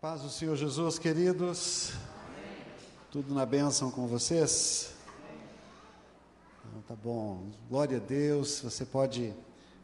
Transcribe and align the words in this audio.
paz 0.00 0.22
do 0.22 0.30
Senhor 0.30 0.54
Jesus, 0.54 0.96
queridos. 0.96 1.90
Amém. 1.90 2.64
Tudo 3.10 3.34
na 3.34 3.44
bênção 3.44 3.90
com 3.90 4.06
vocês? 4.06 4.92
Então, 6.64 6.82
tá 6.82 6.94
bom. 6.94 7.50
Glória 7.68 7.96
a 7.96 8.00
Deus. 8.00 8.60
Você 8.60 8.86
pode 8.86 9.34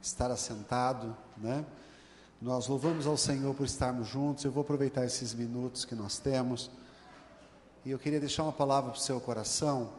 estar 0.00 0.30
assentado, 0.30 1.16
né? 1.36 1.64
Nós 2.40 2.68
louvamos 2.68 3.08
ao 3.08 3.16
Senhor 3.16 3.52
por 3.56 3.66
estarmos 3.66 4.06
juntos. 4.06 4.44
Eu 4.44 4.52
vou 4.52 4.60
aproveitar 4.60 5.04
esses 5.04 5.34
minutos 5.34 5.84
que 5.84 5.96
nós 5.96 6.16
temos. 6.16 6.70
E 7.84 7.90
eu 7.90 7.98
queria 7.98 8.20
deixar 8.20 8.44
uma 8.44 8.52
palavra 8.52 8.92
para 8.92 9.00
o 9.00 9.02
seu 9.02 9.20
coração. 9.20 9.90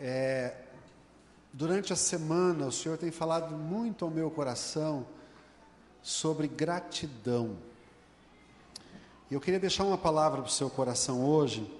É, 0.00 0.62
durante 1.52 1.92
a 1.92 1.96
semana, 1.96 2.64
o 2.64 2.72
Senhor 2.72 2.96
tem 2.96 3.10
falado 3.10 3.54
muito 3.54 4.06
ao 4.06 4.10
meu 4.10 4.30
coração 4.30 5.06
sobre 6.00 6.48
gratidão. 6.48 7.68
E 9.30 9.34
eu 9.34 9.40
queria 9.40 9.60
deixar 9.60 9.84
uma 9.84 9.98
palavra 9.98 10.40
para 10.40 10.48
o 10.48 10.52
seu 10.52 10.70
coração 10.70 11.22
hoje, 11.24 11.70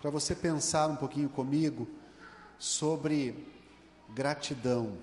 para 0.00 0.10
você 0.10 0.34
pensar 0.34 0.88
um 0.88 0.96
pouquinho 0.96 1.28
comigo 1.28 1.86
sobre 2.58 3.46
gratidão. 4.08 4.96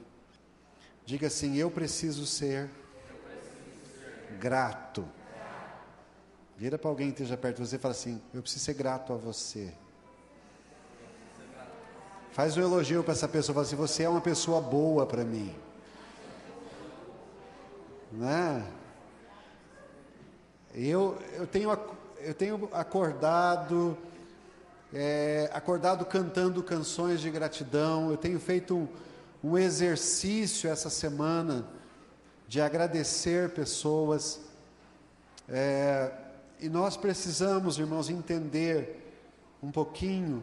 Diga 1.05 1.27
assim: 1.27 1.57
Eu 1.57 1.69
preciso 1.69 2.25
ser, 2.25 2.69
grato. 4.39 5.05
Vira 6.57 6.77
para 6.77 6.89
alguém 6.89 7.07
que 7.07 7.21
esteja 7.21 7.37
perto 7.37 7.61
de 7.61 7.67
você 7.67 7.75
e 7.75 7.79
fala 7.79 7.93
assim: 7.93 8.19
Eu 8.33 8.41
preciso 8.41 8.65
ser 8.65 8.73
grato 8.73 9.13
a 9.13 9.15
você. 9.15 9.71
Faz 12.31 12.57
um 12.57 12.61
elogio 12.61 13.03
para 13.03 13.13
essa 13.13 13.27
pessoa, 13.27 13.53
fala 13.53 13.65
assim: 13.67 13.75
Você 13.75 14.03
é 14.03 14.09
uma 14.09 14.21
pessoa 14.21 14.59
boa 14.59 15.05
para 15.05 15.23
mim. 15.23 15.55
Né? 18.11 18.78
Eu, 20.81 21.17
eu, 21.33 21.45
tenho, 21.45 21.77
eu 22.19 22.33
tenho 22.33 22.69
acordado, 22.71 23.97
é, 24.93 25.49
acordado 25.51 26.05
cantando 26.05 26.63
canções 26.63 27.19
de 27.19 27.29
gratidão, 27.29 28.09
eu 28.09 28.15
tenho 28.15 28.39
feito 28.39 28.77
um, 28.77 28.87
um 29.43 29.57
exercício 29.57 30.69
essa 30.69 30.89
semana 30.89 31.67
de 32.47 32.61
agradecer 32.61 33.49
pessoas, 33.49 34.39
é, 35.49 36.13
e 36.61 36.69
nós 36.69 36.95
precisamos, 36.95 37.77
irmãos, 37.77 38.09
entender 38.09 39.19
um 39.61 39.71
pouquinho 39.71 40.41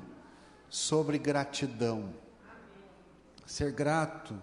sobre 0.68 1.16
gratidão. 1.16 2.10
Ser 3.46 3.72
grato 3.72 4.34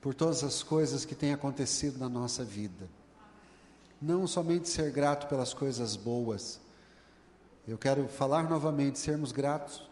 por 0.00 0.12
todas 0.12 0.42
as 0.42 0.64
coisas 0.64 1.04
que 1.04 1.14
têm 1.14 1.32
acontecido 1.32 2.00
na 2.00 2.08
nossa 2.08 2.42
vida 2.42 2.97
não 4.00 4.26
somente 4.26 4.68
ser 4.68 4.90
grato 4.90 5.28
pelas 5.28 5.52
coisas 5.52 5.96
boas, 5.96 6.60
eu 7.66 7.76
quero 7.76 8.08
falar 8.08 8.48
novamente, 8.48 8.98
sermos 8.98 9.32
gratos 9.32 9.86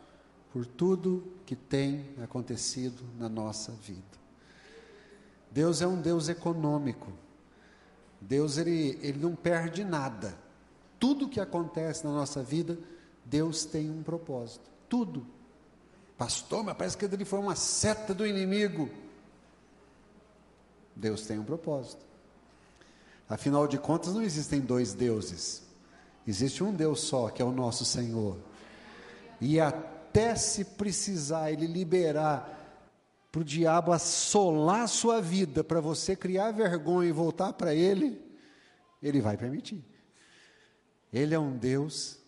por 0.52 0.64
tudo 0.64 1.30
que 1.44 1.54
tem 1.54 2.08
acontecido 2.22 3.04
na 3.18 3.28
nossa 3.28 3.72
vida. 3.72 4.02
Deus 5.50 5.82
é 5.82 5.86
um 5.86 6.00
Deus 6.00 6.28
econômico. 6.28 7.12
Deus 8.20 8.56
ele, 8.56 8.98
ele 9.02 9.18
não 9.18 9.34
perde 9.34 9.84
nada. 9.84 10.36
Tudo 10.98 11.28
que 11.28 11.40
acontece 11.40 12.04
na 12.04 12.12
nossa 12.12 12.42
vida, 12.42 12.78
Deus 13.24 13.66
tem 13.66 13.90
um 13.90 14.02
propósito. 14.02 14.70
Tudo. 14.88 15.26
Pastor, 16.16 16.64
mas 16.64 16.76
parece 16.76 16.96
que 16.96 17.04
ele 17.04 17.24
foi 17.26 17.38
uma 17.38 17.54
seta 17.54 18.14
do 18.14 18.26
inimigo. 18.26 18.88
Deus 20.94 21.26
tem 21.26 21.38
um 21.38 21.44
propósito. 21.44 22.05
Afinal 23.28 23.66
de 23.66 23.78
contas, 23.78 24.14
não 24.14 24.22
existem 24.22 24.60
dois 24.60 24.94
deuses. 24.94 25.62
Existe 26.26 26.62
um 26.62 26.72
Deus 26.72 27.00
só, 27.00 27.28
que 27.28 27.42
é 27.42 27.44
o 27.44 27.52
nosso 27.52 27.84
Senhor. 27.84 28.38
E 29.40 29.60
até 29.60 30.34
se 30.34 30.64
precisar 30.64 31.52
ele 31.52 31.66
liberar 31.66 32.52
para 33.30 33.40
o 33.40 33.44
diabo 33.44 33.92
assolar 33.92 34.82
a 34.82 34.88
sua 34.88 35.20
vida, 35.20 35.62
para 35.62 35.80
você 35.80 36.16
criar 36.16 36.52
vergonha 36.52 37.08
e 37.08 37.12
voltar 37.12 37.52
para 37.52 37.74
ele, 37.74 38.20
ele 39.02 39.20
vai 39.20 39.36
permitir. 39.36 39.84
Ele 41.12 41.34
é 41.34 41.38
um 41.38 41.56
Deus 41.56 42.18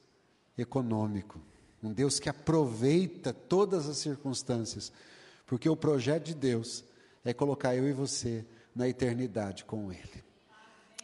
econômico, 0.57 1.41
um 1.83 1.93
Deus 1.93 2.21
que 2.21 2.29
aproveita 2.29 3.33
todas 3.33 3.89
as 3.89 3.99
circunstâncias, 3.99 4.93
porque 5.47 5.69
o 5.69 5.77
projeto 5.77 6.27
de 6.27 6.35
Deus 6.35 6.85
é 7.25 7.33
colocar 7.33 7.75
eu 7.75 7.89
e 7.89 7.93
você 7.93 8.45
na 8.75 8.89
eternidade 8.89 9.65
com 9.65 9.91
Ele. 9.93 10.28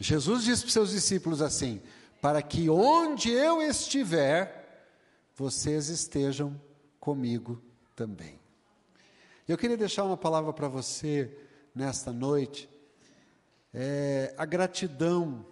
Jesus 0.01 0.45
disse 0.45 0.63
para 0.63 0.67
os 0.69 0.73
seus 0.73 0.91
discípulos 0.91 1.41
assim: 1.41 1.81
para 2.21 2.43
que 2.43 2.69
onde 2.69 3.31
eu 3.31 3.63
estiver, 3.63 4.87
vocês 5.37 5.89
estejam 5.89 6.61
comigo 6.99 7.63
também. 7.95 8.41
Eu 9.47 9.59
queria 9.59 9.77
deixar 9.77 10.05
uma 10.05 10.17
palavra 10.17 10.53
para 10.53 10.69
você 10.69 11.31
nesta 11.75 12.13
noite. 12.13 12.69
É, 13.73 14.35
a 14.39 14.45
gratidão, 14.45 15.45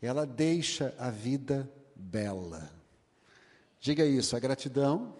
ela 0.00 0.24
deixa 0.24 0.94
a 0.98 1.10
vida 1.10 1.70
bela. 1.94 2.70
Diga 3.78 4.06
isso, 4.06 4.34
a 4.34 4.40
gratidão 4.40 5.14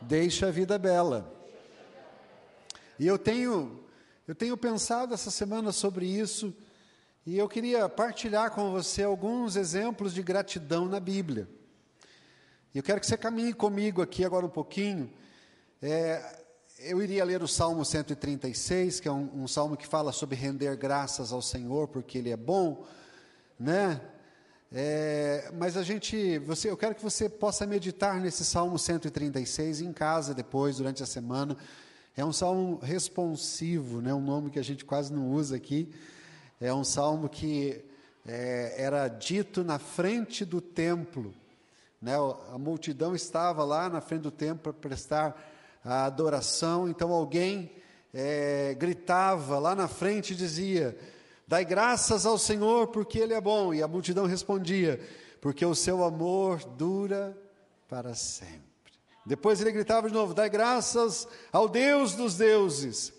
deixa 0.00 0.48
a 0.48 0.50
vida 0.50 0.78
bela. 0.78 1.32
E 2.98 3.06
eu 3.06 3.18
tenho, 3.18 3.82
eu 4.28 4.34
tenho 4.34 4.56
pensado 4.56 5.14
essa 5.14 5.30
semana 5.30 5.72
sobre 5.72 6.06
isso 6.06 6.54
e 7.26 7.36
eu 7.36 7.48
queria 7.48 7.88
partilhar 7.88 8.52
com 8.52 8.70
você 8.70 9.02
alguns 9.02 9.56
exemplos 9.56 10.14
de 10.14 10.22
gratidão 10.22 10.86
na 10.86 11.00
Bíblia. 11.00 11.48
E 12.72 12.78
eu 12.78 12.84
quero 12.84 13.00
que 13.00 13.06
você 13.06 13.16
caminhe 13.16 13.52
comigo 13.52 14.00
aqui 14.00 14.24
agora 14.24 14.46
um 14.46 14.50
pouquinho. 14.50 15.12
É, 15.82 16.44
eu 16.78 17.02
iria 17.02 17.24
ler 17.24 17.42
o 17.42 17.48
Salmo 17.48 17.84
136, 17.84 19.00
que 19.00 19.08
é 19.08 19.10
um, 19.10 19.42
um, 19.42 19.48
salmo 19.48 19.76
que 19.76 19.88
fala 19.88 20.12
sobre 20.12 20.36
render 20.36 20.76
graças 20.76 21.32
ao 21.32 21.42
Senhor, 21.42 21.88
porque 21.88 22.18
Ele 22.18 22.30
é 22.30 22.36
bom, 22.36 22.86
né? 23.58 24.00
É, 24.70 25.50
mas 25.58 25.76
a 25.76 25.82
gente, 25.82 26.38
você, 26.38 26.70
eu 26.70 26.76
quero 26.76 26.94
que 26.94 27.02
você 27.02 27.28
possa 27.28 27.66
meditar 27.66 28.20
nesse 28.20 28.44
Salmo 28.44 28.78
136 28.78 29.80
em 29.80 29.92
casa 29.92 30.32
depois, 30.32 30.76
durante 30.76 31.02
a 31.02 31.06
semana. 31.06 31.56
É 32.16 32.24
um 32.24 32.32
salmo 32.32 32.78
responsivo, 32.78 34.00
né? 34.00 34.14
Um 34.14 34.22
nome 34.22 34.48
que 34.48 34.60
a 34.60 34.64
gente 34.64 34.84
quase 34.84 35.12
não 35.12 35.32
usa 35.32 35.56
aqui 35.56 35.92
é 36.60 36.72
um 36.72 36.84
salmo 36.84 37.28
que 37.28 37.84
é, 38.26 38.74
era 38.78 39.08
dito 39.08 39.62
na 39.62 39.78
frente 39.78 40.44
do 40.44 40.60
templo. 40.60 41.34
Né? 42.00 42.14
A 42.52 42.58
multidão 42.58 43.14
estava 43.14 43.64
lá 43.64 43.88
na 43.88 44.00
frente 44.00 44.22
do 44.22 44.30
templo 44.30 44.72
para 44.72 44.72
prestar 44.72 45.52
a 45.84 46.04
adoração, 46.04 46.88
então 46.88 47.12
alguém 47.12 47.70
é, 48.12 48.74
gritava 48.74 49.58
lá 49.58 49.74
na 49.74 49.86
frente 49.86 50.32
e 50.32 50.36
dizia: 50.36 50.96
Dai 51.46 51.64
graças 51.64 52.26
ao 52.26 52.38
Senhor 52.38 52.88
porque 52.88 53.18
Ele 53.18 53.34
é 53.34 53.40
bom. 53.40 53.72
E 53.72 53.82
a 53.82 53.88
multidão 53.88 54.26
respondia: 54.26 55.00
Porque 55.40 55.64
o 55.64 55.74
seu 55.74 56.02
amor 56.02 56.64
dura 56.64 57.36
para 57.88 58.14
sempre. 58.14 58.62
Depois 59.24 59.60
ele 59.60 59.72
gritava 59.72 60.08
de 60.08 60.14
novo: 60.14 60.32
Dai 60.32 60.48
graças 60.48 61.28
ao 61.52 61.68
Deus 61.68 62.14
dos 62.14 62.36
deuses, 62.36 63.12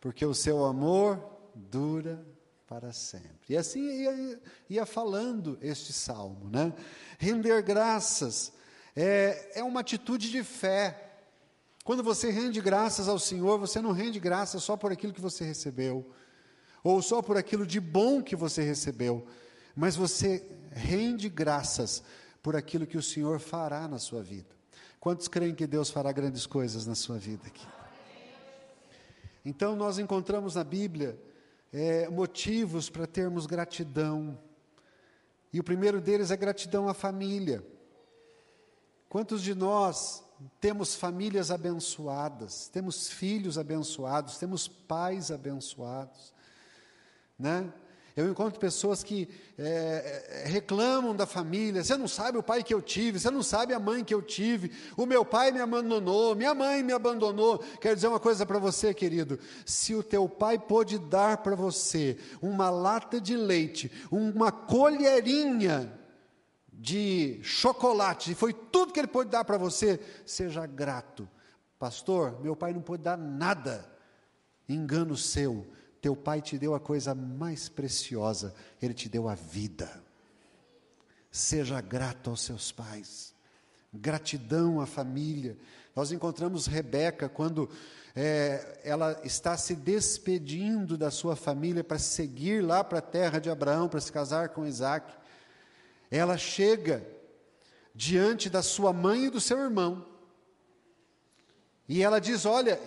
porque 0.00 0.24
o 0.24 0.34
seu 0.34 0.64
amor 0.64 1.22
dura 1.54 2.24
para 2.68 2.92
sempre. 2.92 3.30
E 3.48 3.56
assim 3.56 3.80
ia, 3.80 4.40
ia 4.68 4.86
falando 4.86 5.58
este 5.62 5.90
salmo, 5.90 6.50
né? 6.50 6.74
Render 7.18 7.62
graças 7.62 8.52
é, 8.94 9.52
é 9.60 9.64
uma 9.64 9.80
atitude 9.80 10.30
de 10.30 10.44
fé. 10.44 11.12
Quando 11.82 12.02
você 12.02 12.30
rende 12.30 12.60
graças 12.60 13.08
ao 13.08 13.18
Senhor, 13.18 13.58
você 13.58 13.80
não 13.80 13.92
rende 13.92 14.20
graças 14.20 14.62
só 14.62 14.76
por 14.76 14.92
aquilo 14.92 15.14
que 15.14 15.20
você 15.20 15.44
recebeu, 15.44 16.10
ou 16.84 17.00
só 17.00 17.22
por 17.22 17.38
aquilo 17.38 17.66
de 17.66 17.80
bom 17.80 18.22
que 18.22 18.36
você 18.36 18.62
recebeu, 18.62 19.26
mas 19.74 19.96
você 19.96 20.44
rende 20.70 21.30
graças 21.30 22.02
por 22.42 22.54
aquilo 22.54 22.86
que 22.86 22.98
o 22.98 23.02
Senhor 23.02 23.40
fará 23.40 23.88
na 23.88 23.98
sua 23.98 24.22
vida. 24.22 24.54
Quantos 25.00 25.26
creem 25.26 25.54
que 25.54 25.66
Deus 25.66 25.88
fará 25.88 26.12
grandes 26.12 26.44
coisas 26.44 26.86
na 26.86 26.94
sua 26.94 27.16
vida 27.16 27.46
aqui? 27.46 27.66
Então, 29.42 29.74
nós 29.74 29.98
encontramos 29.98 30.56
na 30.56 30.64
Bíblia 30.64 31.18
é, 31.72 32.08
motivos 32.08 32.88
para 32.88 33.06
termos 33.06 33.46
gratidão. 33.46 34.38
E 35.52 35.60
o 35.60 35.64
primeiro 35.64 36.00
deles 36.00 36.30
é 36.30 36.36
gratidão 36.36 36.88
à 36.88 36.94
família. 36.94 37.64
Quantos 39.08 39.42
de 39.42 39.54
nós 39.54 40.22
temos 40.60 40.94
famílias 40.94 41.50
abençoadas, 41.50 42.68
temos 42.68 43.08
filhos 43.08 43.58
abençoados, 43.58 44.38
temos 44.38 44.68
pais 44.68 45.30
abençoados, 45.30 46.32
né? 47.38 47.72
Eu 48.18 48.28
encontro 48.28 48.58
pessoas 48.58 49.04
que 49.04 49.28
é, 49.56 50.42
reclamam 50.46 51.14
da 51.14 51.24
família. 51.24 51.84
Você 51.84 51.96
não 51.96 52.08
sabe 52.08 52.36
o 52.36 52.42
pai 52.42 52.64
que 52.64 52.74
eu 52.74 52.82
tive, 52.82 53.20
você 53.20 53.30
não 53.30 53.44
sabe 53.44 53.72
a 53.72 53.78
mãe 53.78 54.02
que 54.02 54.12
eu 54.12 54.20
tive. 54.20 54.72
O 54.96 55.06
meu 55.06 55.24
pai 55.24 55.52
me 55.52 55.60
abandonou, 55.60 56.34
minha 56.34 56.52
mãe 56.52 56.82
me 56.82 56.92
abandonou. 56.92 57.58
Quero 57.80 57.94
dizer 57.94 58.08
uma 58.08 58.18
coisa 58.18 58.44
para 58.44 58.58
você, 58.58 58.92
querido: 58.92 59.38
se 59.64 59.94
o 59.94 60.02
teu 60.02 60.28
pai 60.28 60.58
pôde 60.58 60.98
dar 60.98 61.36
para 61.36 61.54
você 61.54 62.18
uma 62.42 62.68
lata 62.70 63.20
de 63.20 63.36
leite, 63.36 63.88
uma 64.10 64.50
colherinha 64.50 65.96
de 66.72 67.38
chocolate, 67.44 68.34
foi 68.34 68.52
tudo 68.52 68.92
que 68.92 68.98
ele 68.98 69.06
pôde 69.06 69.30
dar 69.30 69.44
para 69.44 69.58
você, 69.58 70.00
seja 70.26 70.66
grato. 70.66 71.28
Pastor, 71.78 72.40
meu 72.42 72.56
pai 72.56 72.72
não 72.72 72.80
pôde 72.80 73.04
dar 73.04 73.16
nada. 73.16 73.88
Engano 74.68 75.16
seu 75.16 75.64
teu 76.00 76.14
pai 76.14 76.40
te 76.40 76.58
deu 76.58 76.74
a 76.74 76.80
coisa 76.80 77.14
mais 77.14 77.68
preciosa, 77.68 78.54
ele 78.80 78.94
te 78.94 79.08
deu 79.08 79.28
a 79.28 79.34
vida. 79.34 80.02
Seja 81.30 81.80
grato 81.80 82.30
aos 82.30 82.42
seus 82.42 82.72
pais. 82.72 83.34
Gratidão 83.92 84.80
à 84.80 84.86
família. 84.86 85.56
Nós 85.94 86.12
encontramos 86.12 86.66
Rebeca 86.66 87.28
quando 87.28 87.68
é, 88.14 88.80
ela 88.84 89.20
está 89.24 89.56
se 89.56 89.74
despedindo 89.74 90.96
da 90.96 91.10
sua 91.10 91.34
família 91.36 91.82
para 91.82 91.98
seguir 91.98 92.62
lá 92.62 92.82
para 92.84 92.98
a 92.98 93.02
terra 93.02 93.38
de 93.38 93.50
Abraão, 93.50 93.88
para 93.88 94.00
se 94.00 94.12
casar 94.12 94.50
com 94.50 94.66
Isaac. 94.66 95.12
Ela 96.10 96.38
chega 96.38 97.06
diante 97.94 98.48
da 98.48 98.62
sua 98.62 98.92
mãe 98.92 99.24
e 99.24 99.30
do 99.30 99.40
seu 99.40 99.58
irmão. 99.58 100.06
E 101.88 102.02
ela 102.02 102.20
diz: 102.20 102.44
Olha, 102.44 102.80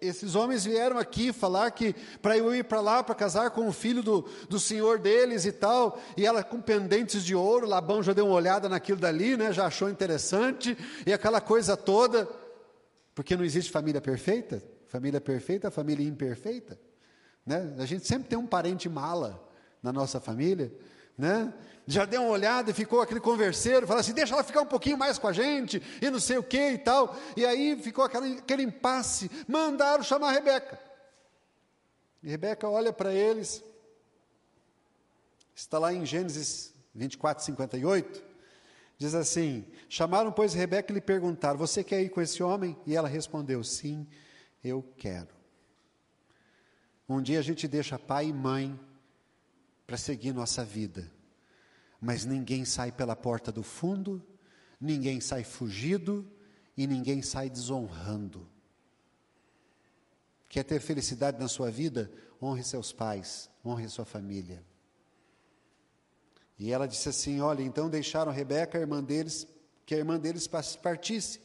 esses 0.00 0.34
homens 0.34 0.64
vieram 0.64 0.98
aqui 0.98 1.32
falar 1.32 1.70
que 1.70 1.94
para 2.22 2.36
eu 2.36 2.54
ir 2.54 2.64
para 2.64 2.80
lá 2.80 3.02
para 3.02 3.14
casar 3.14 3.50
com 3.50 3.68
o 3.68 3.72
filho 3.72 4.02
do, 4.02 4.22
do 4.48 4.58
senhor 4.58 4.98
deles 4.98 5.44
e 5.44 5.52
tal, 5.52 6.00
e 6.16 6.24
ela 6.24 6.42
com 6.42 6.60
pendentes 6.60 7.22
de 7.22 7.34
ouro, 7.34 7.66
Labão 7.66 8.02
já 8.02 8.12
deu 8.12 8.26
uma 8.26 8.34
olhada 8.34 8.68
naquilo 8.68 8.98
dali, 8.98 9.36
né, 9.36 9.52
já 9.52 9.66
achou 9.66 9.90
interessante, 9.90 10.76
e 11.06 11.12
aquela 11.12 11.40
coisa 11.40 11.76
toda, 11.76 12.26
porque 13.14 13.36
não 13.36 13.44
existe 13.44 13.70
família 13.70 14.00
perfeita, 14.00 14.62
família 14.86 15.20
perfeita, 15.20 15.70
família 15.70 16.06
imperfeita, 16.06 16.78
né? 17.44 17.74
A 17.78 17.84
gente 17.84 18.06
sempre 18.06 18.28
tem 18.28 18.38
um 18.38 18.46
parente 18.46 18.88
mala 18.88 19.46
na 19.82 19.92
nossa 19.92 20.20
família, 20.20 20.72
né? 21.16 21.52
Já 21.86 22.04
deu 22.04 22.22
uma 22.22 22.30
olhada 22.30 22.70
e 22.70 22.74
ficou 22.74 23.00
aquele 23.00 23.20
converseiro, 23.20 23.86
falou 23.86 24.00
assim: 24.00 24.12
deixa 24.12 24.34
ela 24.34 24.44
ficar 24.44 24.60
um 24.60 24.66
pouquinho 24.66 24.98
mais 24.98 25.18
com 25.18 25.26
a 25.26 25.32
gente, 25.32 25.82
e 26.00 26.10
não 26.10 26.20
sei 26.20 26.38
o 26.38 26.42
que 26.42 26.72
e 26.72 26.78
tal. 26.78 27.16
E 27.36 27.44
aí 27.44 27.80
ficou 27.80 28.04
aquele, 28.04 28.38
aquele 28.38 28.62
impasse. 28.62 29.30
Mandaram 29.48 30.02
chamar 30.02 30.28
a 30.28 30.32
Rebeca. 30.32 30.78
E 32.22 32.28
Rebeca 32.28 32.68
olha 32.68 32.92
para 32.92 33.14
eles, 33.14 33.62
está 35.54 35.78
lá 35.78 35.92
em 35.92 36.04
Gênesis 36.04 36.74
24, 36.94 37.44
58. 37.44 38.22
Diz 38.98 39.14
assim: 39.14 39.64
Chamaram, 39.88 40.30
pois, 40.30 40.52
Rebeca 40.52 40.92
e 40.92 40.94
lhe 40.94 41.00
perguntaram: 41.00 41.58
Você 41.58 41.82
quer 41.82 42.02
ir 42.02 42.10
com 42.10 42.20
esse 42.20 42.42
homem? 42.42 42.76
E 42.86 42.94
ela 42.94 43.08
respondeu: 43.08 43.64
Sim, 43.64 44.06
eu 44.62 44.84
quero. 44.96 45.28
Um 47.08 47.20
dia 47.20 47.40
a 47.40 47.42
gente 47.42 47.66
deixa 47.66 47.98
pai 47.98 48.26
e 48.26 48.32
mãe 48.32 48.78
para 49.86 49.96
seguir 49.96 50.32
nossa 50.32 50.64
vida. 50.64 51.10
Mas 52.00 52.24
ninguém 52.24 52.64
sai 52.64 52.90
pela 52.90 53.14
porta 53.14 53.52
do 53.52 53.62
fundo, 53.62 54.24
ninguém 54.80 55.20
sai 55.20 55.44
fugido 55.44 56.26
e 56.76 56.86
ninguém 56.86 57.20
sai 57.20 57.50
desonrando. 57.50 58.48
Quer 60.48 60.64
ter 60.64 60.80
felicidade 60.80 61.38
na 61.38 61.46
sua 61.46 61.70
vida? 61.70 62.10
Honre 62.42 62.64
seus 62.64 62.92
pais, 62.92 63.50
honre 63.64 63.88
sua 63.88 64.04
família. 64.04 64.64
E 66.58 66.72
ela 66.72 66.88
disse 66.88 67.08
assim: 67.08 67.40
Olha, 67.40 67.62
então 67.62 67.88
deixaram 67.88 68.32
Rebeca, 68.32 68.78
a 68.78 68.80
irmã 68.80 69.02
deles, 69.02 69.46
que 69.84 69.94
a 69.94 69.98
irmã 69.98 70.18
deles 70.18 70.48
partisse, 70.82 71.40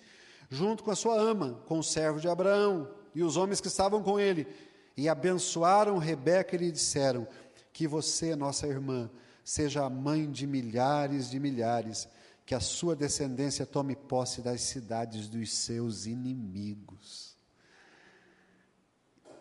junto 0.50 0.84
com 0.84 0.92
a 0.92 0.96
sua 0.96 1.20
ama, 1.20 1.62
com 1.66 1.80
o 1.80 1.84
servo 1.84 2.20
de 2.20 2.28
Abraão 2.28 2.90
e 3.14 3.24
os 3.24 3.38
homens 3.38 3.62
que 3.62 3.68
estavam 3.68 4.04
com 4.04 4.20
ele, 4.20 4.48
e 4.96 5.08
abençoaram 5.08 5.98
Rebeca 5.98 6.56
e 6.56 6.60
lhe 6.60 6.72
disseram: 6.72 7.28
que 7.76 7.88
você, 7.88 8.36
nossa 8.38 8.66
irmã, 8.68 9.12
seja 9.46 9.86
a 9.86 9.90
mãe 9.90 10.30
de 10.30 10.46
milhares 10.48 11.30
de 11.30 11.40
milhares, 11.40 12.10
que 12.46 12.54
a 12.56 12.60
sua 12.60 12.94
descendência 12.96 13.66
tome 13.66 13.96
posse 13.96 14.42
das 14.42 14.60
cidades 14.62 15.30
dos 15.30 15.54
seus 15.54 16.08
inimigos. 16.08 17.38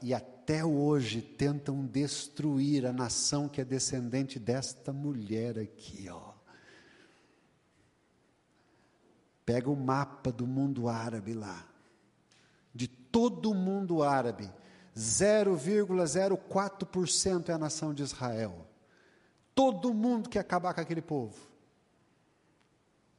E 0.03 0.15
até 0.15 0.65
hoje 0.65 1.23
tentam 1.23 1.87
destruir 1.87 2.87
a 2.87 2.93
nação 2.93 3.49
que 3.49 3.61
é 3.61 3.65
descendente 3.65 4.39
desta 4.39 4.93
mulher 4.93 5.59
aqui, 5.59 6.09
ó. 6.11 6.35
Pega 9.47 9.71
o 9.71 9.77
mapa 9.77 10.31
do 10.31 10.47
mundo 10.47 10.89
árabe 10.89 11.35
lá, 11.35 11.67
de 12.75 12.87
todo 12.87 13.51
o 13.51 13.55
mundo 13.55 14.03
árabe 14.03 14.51
0,04% 14.97 17.49
é 17.49 17.53
a 17.53 17.59
nação 17.59 17.93
de 17.93 18.03
Israel. 18.03 18.67
Todo 19.55 19.95
mundo 19.95 20.29
quer 20.29 20.41
acabar 20.41 20.75
com 20.75 20.81
aquele 20.81 21.03
povo. 21.03 21.37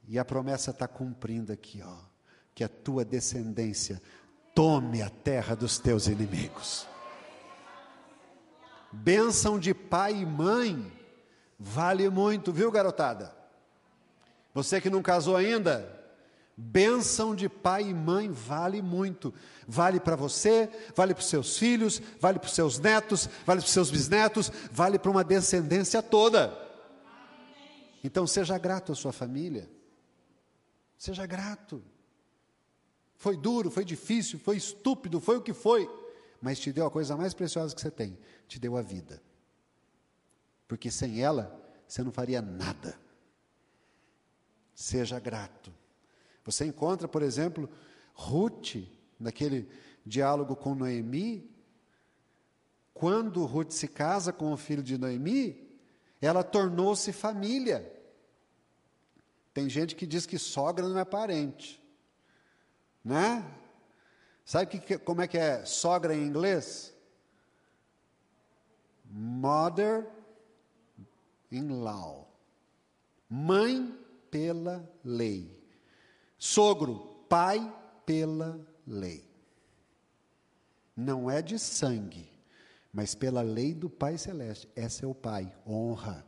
E 0.08 0.18
a 0.18 0.24
promessa 0.24 0.70
está 0.70 0.86
cumprindo 0.86 1.52
aqui, 1.52 1.82
ó, 1.82 1.96
que 2.54 2.62
a 2.62 2.68
tua 2.68 3.04
descendência 3.04 4.00
tome 4.54 5.02
a 5.02 5.10
terra 5.10 5.54
dos 5.54 5.78
teus 5.78 6.06
inimigos. 6.06 6.86
Bênção 8.92 9.58
de 9.58 9.74
pai 9.74 10.14
e 10.14 10.26
mãe 10.26 10.92
vale 11.58 12.08
muito, 12.08 12.52
viu, 12.52 12.70
garotada? 12.70 13.34
Você 14.54 14.80
que 14.80 14.88
não 14.88 15.02
casou 15.02 15.36
ainda, 15.36 15.95
Bênção 16.58 17.34
de 17.34 17.50
pai 17.50 17.82
e 17.90 17.94
mãe 17.94 18.30
vale 18.30 18.80
muito. 18.80 19.34
Vale 19.68 20.00
para 20.00 20.16
você, 20.16 20.70
vale 20.94 21.12
para 21.12 21.20
os 21.20 21.28
seus 21.28 21.58
filhos, 21.58 22.00
vale 22.18 22.38
para 22.38 22.46
os 22.46 22.54
seus 22.54 22.78
netos, 22.78 23.28
vale 23.44 23.60
para 23.60 23.66
os 23.66 23.72
seus 23.72 23.90
bisnetos, 23.90 24.50
vale 24.72 24.98
para 24.98 25.10
uma 25.10 25.22
descendência 25.22 26.02
toda. 26.02 26.56
Então 28.02 28.26
seja 28.26 28.56
grato 28.56 28.92
à 28.92 28.94
sua 28.94 29.12
família. 29.12 29.68
Seja 30.96 31.26
grato. 31.26 31.84
Foi 33.16 33.36
duro, 33.36 33.70
foi 33.70 33.84
difícil, 33.84 34.38
foi 34.38 34.56
estúpido, 34.56 35.20
foi 35.20 35.36
o 35.36 35.42
que 35.42 35.52
foi, 35.52 35.90
mas 36.40 36.58
te 36.58 36.72
deu 36.72 36.86
a 36.86 36.90
coisa 36.90 37.16
mais 37.18 37.34
preciosa 37.34 37.74
que 37.74 37.80
você 37.80 37.90
tem: 37.90 38.18
te 38.48 38.58
deu 38.58 38.78
a 38.78 38.82
vida. 38.82 39.22
Porque 40.66 40.90
sem 40.90 41.20
ela, 41.20 41.54
você 41.86 42.02
não 42.02 42.12
faria 42.12 42.40
nada. 42.40 42.98
Seja 44.74 45.20
grato. 45.20 45.70
Você 46.46 46.64
encontra, 46.64 47.06
por 47.08 47.22
exemplo, 47.22 47.68
Ruth, 48.14 48.76
naquele 49.18 49.68
diálogo 50.06 50.54
com 50.54 50.76
Noemi, 50.76 51.50
quando 52.94 53.44
Ruth 53.44 53.72
se 53.72 53.88
casa 53.88 54.32
com 54.32 54.52
o 54.52 54.56
filho 54.56 54.82
de 54.82 54.96
Noemi, 54.96 55.68
ela 56.20 56.44
tornou-se 56.44 57.12
família. 57.12 57.92
Tem 59.52 59.68
gente 59.68 59.96
que 59.96 60.06
diz 60.06 60.24
que 60.24 60.38
sogra 60.38 60.88
não 60.88 60.98
é 60.98 61.04
parente, 61.04 61.82
né? 63.04 63.44
Sabe 64.44 64.78
que, 64.78 64.96
como 64.98 65.22
é 65.22 65.26
que 65.26 65.36
é 65.36 65.64
sogra 65.64 66.14
em 66.14 66.24
inglês? 66.24 66.94
Mother-in-law. 69.04 70.06
Mãe 73.28 73.92
pela 74.30 74.88
lei. 75.02 75.65
Sogro, 76.38 77.24
pai 77.28 77.72
pela 78.04 78.60
lei. 78.86 79.26
Não 80.96 81.30
é 81.30 81.42
de 81.42 81.58
sangue, 81.58 82.28
mas 82.92 83.14
pela 83.14 83.42
lei 83.42 83.74
do 83.74 83.90
Pai 83.90 84.16
Celeste. 84.16 84.68
É 84.74 84.86
o 85.06 85.14
Pai. 85.14 85.52
Honra, 85.66 86.26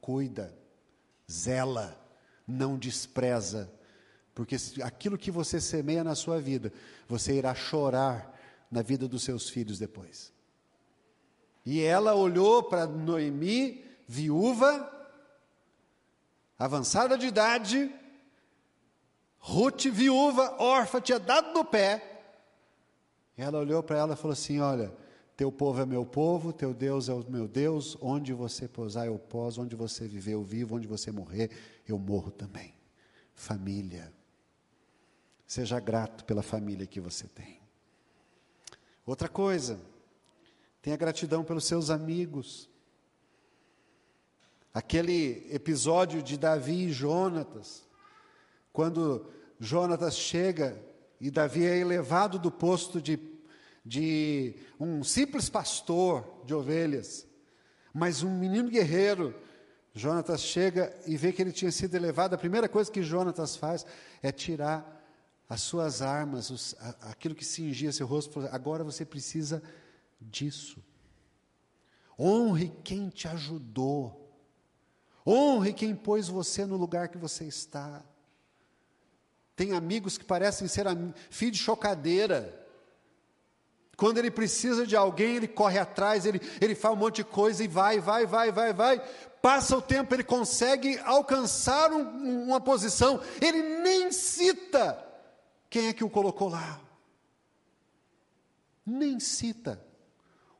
cuida, 0.00 0.56
zela, 1.30 1.96
não 2.46 2.76
despreza. 2.76 3.72
Porque 4.34 4.56
aquilo 4.82 5.16
que 5.16 5.30
você 5.30 5.60
semeia 5.60 6.02
na 6.02 6.16
sua 6.16 6.40
vida, 6.40 6.72
você 7.08 7.34
irá 7.34 7.54
chorar 7.54 8.34
na 8.70 8.82
vida 8.82 9.06
dos 9.06 9.22
seus 9.22 9.48
filhos 9.48 9.78
depois. 9.78 10.32
E 11.64 11.80
ela 11.80 12.14
olhou 12.14 12.64
para 12.64 12.86
Noemi, 12.86 13.84
viúva, 14.06 14.90
avançada 16.58 17.16
de 17.16 17.26
idade, 17.26 17.90
Ruth, 19.46 19.84
viúva, 19.88 20.56
órfã, 20.58 21.02
tinha 21.02 21.18
dado 21.18 21.52
no 21.52 21.66
pé. 21.66 22.22
Ela 23.36 23.58
olhou 23.58 23.82
para 23.82 23.98
ela 23.98 24.14
e 24.14 24.16
falou 24.16 24.32
assim: 24.32 24.58
Olha, 24.58 24.90
teu 25.36 25.52
povo 25.52 25.82
é 25.82 25.84
meu 25.84 26.06
povo, 26.06 26.50
teu 26.50 26.72
Deus 26.72 27.10
é 27.10 27.12
o 27.12 27.22
meu 27.30 27.46
Deus, 27.46 27.94
onde 28.00 28.32
você 28.32 28.66
pousar 28.66 29.06
eu 29.06 29.18
poso, 29.18 29.60
onde 29.60 29.76
você 29.76 30.08
viver 30.08 30.32
eu 30.32 30.42
vivo, 30.42 30.76
onde 30.76 30.88
você 30.88 31.12
morrer 31.12 31.50
eu 31.86 31.98
morro 31.98 32.30
também. 32.30 32.74
Família. 33.34 34.10
Seja 35.46 35.78
grato 35.78 36.24
pela 36.24 36.42
família 36.42 36.86
que 36.86 36.98
você 36.98 37.28
tem. 37.28 37.60
Outra 39.04 39.28
coisa, 39.28 39.78
tenha 40.80 40.96
gratidão 40.96 41.44
pelos 41.44 41.66
seus 41.66 41.90
amigos. 41.90 42.66
Aquele 44.72 45.46
episódio 45.54 46.22
de 46.22 46.38
Davi 46.38 46.86
e 46.86 46.92
Jonatas, 46.92 47.83
quando 48.74 49.30
Jonatas 49.60 50.16
chega 50.16 50.76
e 51.20 51.30
Davi 51.30 51.64
é 51.64 51.78
elevado 51.78 52.40
do 52.40 52.50
posto 52.50 53.00
de, 53.00 53.20
de 53.86 54.56
um 54.80 55.04
simples 55.04 55.48
pastor 55.48 56.42
de 56.44 56.52
ovelhas, 56.52 57.24
mas 57.94 58.24
um 58.24 58.36
menino 58.36 58.68
guerreiro. 58.68 59.32
Jonatas 59.94 60.42
chega 60.42 60.92
e 61.06 61.16
vê 61.16 61.32
que 61.32 61.40
ele 61.40 61.52
tinha 61.52 61.70
sido 61.70 61.94
elevado. 61.94 62.34
A 62.34 62.38
primeira 62.38 62.68
coisa 62.68 62.90
que 62.90 63.00
Jonatas 63.00 63.54
faz 63.54 63.86
é 64.20 64.32
tirar 64.32 65.06
as 65.48 65.60
suas 65.60 66.02
armas, 66.02 66.50
os, 66.50 66.74
aquilo 67.02 67.36
que 67.36 67.44
cingia 67.44 67.92
seu 67.92 68.08
rosto. 68.08 68.40
Agora 68.50 68.82
você 68.82 69.04
precisa 69.04 69.62
disso. 70.20 70.82
Honre 72.18 72.72
quem 72.82 73.08
te 73.08 73.28
ajudou. 73.28 74.36
Honre 75.24 75.72
quem 75.72 75.94
pôs 75.94 76.26
você 76.26 76.66
no 76.66 76.76
lugar 76.76 77.06
que 77.06 77.16
você 77.16 77.44
está. 77.44 78.04
Tem 79.56 79.72
amigos 79.72 80.18
que 80.18 80.24
parecem 80.24 80.66
ser 80.66 80.86
filho 81.30 81.52
de 81.52 81.58
chocadeira. 81.58 82.62
Quando 83.96 84.18
ele 84.18 84.30
precisa 84.30 84.86
de 84.86 84.96
alguém, 84.96 85.36
ele 85.36 85.46
corre 85.46 85.78
atrás, 85.78 86.26
ele, 86.26 86.40
ele 86.60 86.74
faz 86.74 86.94
um 86.94 86.98
monte 86.98 87.16
de 87.16 87.24
coisa 87.24 87.62
e 87.62 87.68
vai, 87.68 88.00
vai, 88.00 88.26
vai, 88.26 88.50
vai, 88.50 88.72
vai. 88.72 89.00
Passa 89.40 89.76
o 89.76 89.82
tempo, 89.82 90.12
ele 90.14 90.24
consegue 90.24 90.98
alcançar 91.00 91.92
um, 91.92 92.46
uma 92.46 92.60
posição, 92.60 93.20
ele 93.40 93.62
nem 93.80 94.10
cita 94.10 94.98
quem 95.70 95.88
é 95.88 95.92
que 95.92 96.04
o 96.04 96.10
colocou 96.10 96.48
lá. 96.48 96.80
Nem 98.84 99.20
cita. 99.20 99.84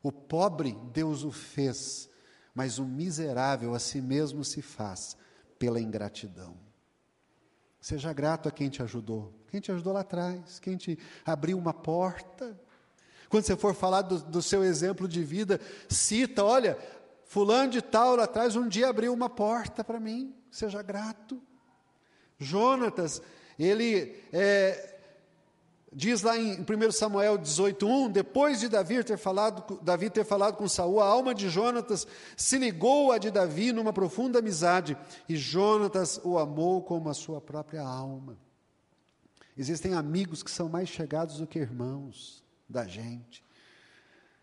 O 0.01 0.11
pobre 0.11 0.77
Deus 0.93 1.23
o 1.23 1.31
fez, 1.31 2.09
mas 2.53 2.79
o 2.79 2.85
miserável 2.85 3.73
a 3.73 3.79
si 3.79 4.01
mesmo 4.01 4.43
se 4.43 4.61
faz 4.61 5.17
pela 5.57 5.81
ingratidão. 5.81 6.64
Seja 7.85 8.11
grato 8.11 8.49
a 8.49 8.51
quem 8.51 8.67
te 8.67 8.81
ajudou, 8.81 9.31
quem 9.47 9.61
te 9.61 9.71
ajudou 9.71 9.93
lá 9.93 9.99
atrás, 9.99 10.57
quem 10.57 10.75
te 10.75 10.97
abriu 11.23 11.55
uma 11.55 11.71
porta. 11.71 12.59
Quando 13.29 13.43
você 13.43 13.55
for 13.55 13.75
falar 13.75 14.01
do, 14.01 14.17
do 14.21 14.41
seu 14.41 14.63
exemplo 14.63 15.07
de 15.07 15.23
vida, 15.23 15.61
cita: 15.87 16.43
olha, 16.43 16.79
Fulano 17.25 17.69
de 17.69 17.83
Tal 17.83 18.15
lá 18.15 18.23
atrás 18.23 18.55
um 18.55 18.67
dia 18.67 18.89
abriu 18.89 19.13
uma 19.13 19.29
porta 19.29 19.83
para 19.83 19.99
mim, 19.99 20.33
seja 20.49 20.81
grato. 20.81 21.39
Jonatas, 22.39 23.21
ele 23.59 24.19
é, 24.33 24.94
Diz 25.97 26.23
lá 26.23 26.37
em 26.37 26.59
1 26.59 26.91
Samuel 26.91 27.37
18:1, 27.37 28.11
depois 28.11 28.59
de 28.59 28.67
Davi 28.67 29.01
ter 29.01 29.17
falado, 29.17 29.79
Davi 29.81 30.09
ter 30.09 30.25
falado 30.25 30.57
com 30.57 30.67
Saul, 30.67 30.99
a 30.99 31.05
alma 31.05 31.33
de 31.33 31.47
Jonatas 31.47 32.05
se 32.35 32.57
ligou 32.57 33.13
à 33.13 33.17
de 33.17 33.31
Davi 33.31 33.71
numa 33.71 33.93
profunda 33.93 34.39
amizade, 34.39 34.97
e 35.29 35.37
Jonatas 35.37 36.19
o 36.21 36.37
amou 36.37 36.81
como 36.81 37.07
a 37.07 37.13
sua 37.13 37.39
própria 37.39 37.81
alma. 37.81 38.37
Existem 39.57 39.93
amigos 39.93 40.43
que 40.43 40.51
são 40.51 40.67
mais 40.67 40.89
chegados 40.89 41.37
do 41.37 41.47
que 41.47 41.59
irmãos 41.59 42.43
da 42.67 42.85
gente. 42.85 43.41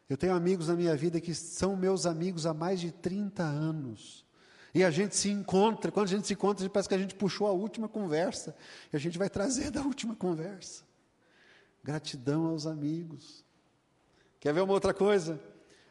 Eu 0.08 0.16
tenho 0.16 0.34
amigos 0.34 0.68
na 0.68 0.74
minha 0.74 0.96
vida 0.96 1.20
que 1.20 1.34
são 1.34 1.76
meus 1.76 2.06
amigos 2.06 2.46
há 2.46 2.54
mais 2.54 2.80
de 2.80 2.90
30 2.90 3.42
anos. 3.42 4.24
E 4.74 4.82
a 4.82 4.90
gente 4.90 5.14
se 5.14 5.28
encontra, 5.28 5.92
quando 5.92 6.06
a 6.06 6.10
gente 6.10 6.26
se 6.26 6.32
encontra, 6.32 6.66
parece 6.70 6.88
que 6.88 6.94
a 6.94 6.98
gente 6.98 7.14
puxou 7.14 7.46
a 7.46 7.52
última 7.52 7.90
conversa, 7.90 8.56
e 8.90 8.96
a 8.96 8.98
gente 8.98 9.18
vai 9.18 9.28
trazer 9.28 9.70
da 9.70 9.82
última 9.82 10.16
conversa. 10.16 10.90
Gratidão 11.82 12.46
aos 12.46 12.66
amigos. 12.66 13.44
Quer 14.38 14.54
ver 14.54 14.60
uma 14.60 14.72
outra 14.72 14.94
coisa? 14.94 15.40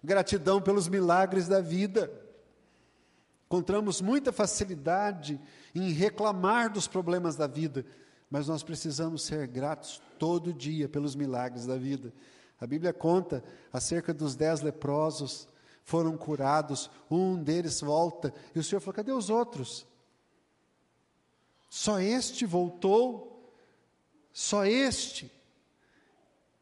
Gratidão 0.04 0.62
pelos 0.62 0.88
milagres 0.88 1.48
da 1.48 1.60
vida. 1.60 2.12
Encontramos 3.46 4.00
muita 4.00 4.32
facilidade 4.32 5.40
em 5.76 5.92
reclamar 5.92 6.72
dos 6.72 6.88
problemas 6.88 7.36
da 7.36 7.48
vida, 7.48 7.86
mas 8.30 8.48
nós 8.48 8.64
precisamos 8.64 9.24
ser 9.24 9.46
gratos 9.48 10.02
todo 10.18 10.54
dia 10.54 10.88
pelos 10.88 11.16
milagres 11.16 11.66
da 11.66 11.78
vida. 11.78 12.14
A 12.60 12.66
Bíblia 12.66 12.94
conta 12.94 13.44
acerca 13.74 14.14
dos 14.14 14.36
dez 14.36 14.62
leprosos, 14.62 15.50
foram 15.84 16.16
curados, 16.16 16.90
um 17.10 17.44
deles 17.44 17.82
volta, 17.82 18.34
e 18.56 18.60
o 18.60 18.64
Senhor 18.64 18.80
falou: 18.80 18.94
cadê 18.94 19.12
os 19.12 19.30
outros? 19.30 19.86
Só 21.70 22.00
este 22.00 22.46
voltou, 22.46 23.54
só 24.32 24.66
este. 24.66 25.41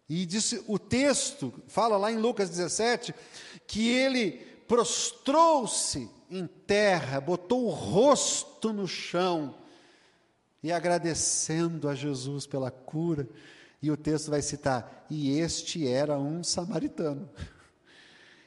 E 0.09 0.25
disse, 0.25 0.63
o 0.67 0.79
texto 0.79 1.53
fala 1.67 1.95
lá 1.95 2.11
em 2.11 2.17
Lucas 2.17 2.49
17 2.49 3.13
que 3.67 3.87
ele 3.87 4.31
prostrou-se 4.67 6.09
em 6.29 6.47
terra, 6.47 7.21
botou 7.21 7.65
o 7.65 7.69
rosto 7.69 8.73
no 8.73 8.87
chão 8.87 9.55
e 10.63 10.71
agradecendo 10.71 11.87
a 11.87 11.95
Jesus 11.95 12.47
pela 12.47 12.71
cura. 12.71 13.27
E 13.81 13.89
o 13.89 13.97
texto 13.97 14.29
vai 14.31 14.41
citar: 14.41 15.05
e 15.09 15.37
este 15.39 15.87
era 15.87 16.17
um 16.17 16.43
samaritano. 16.43 17.29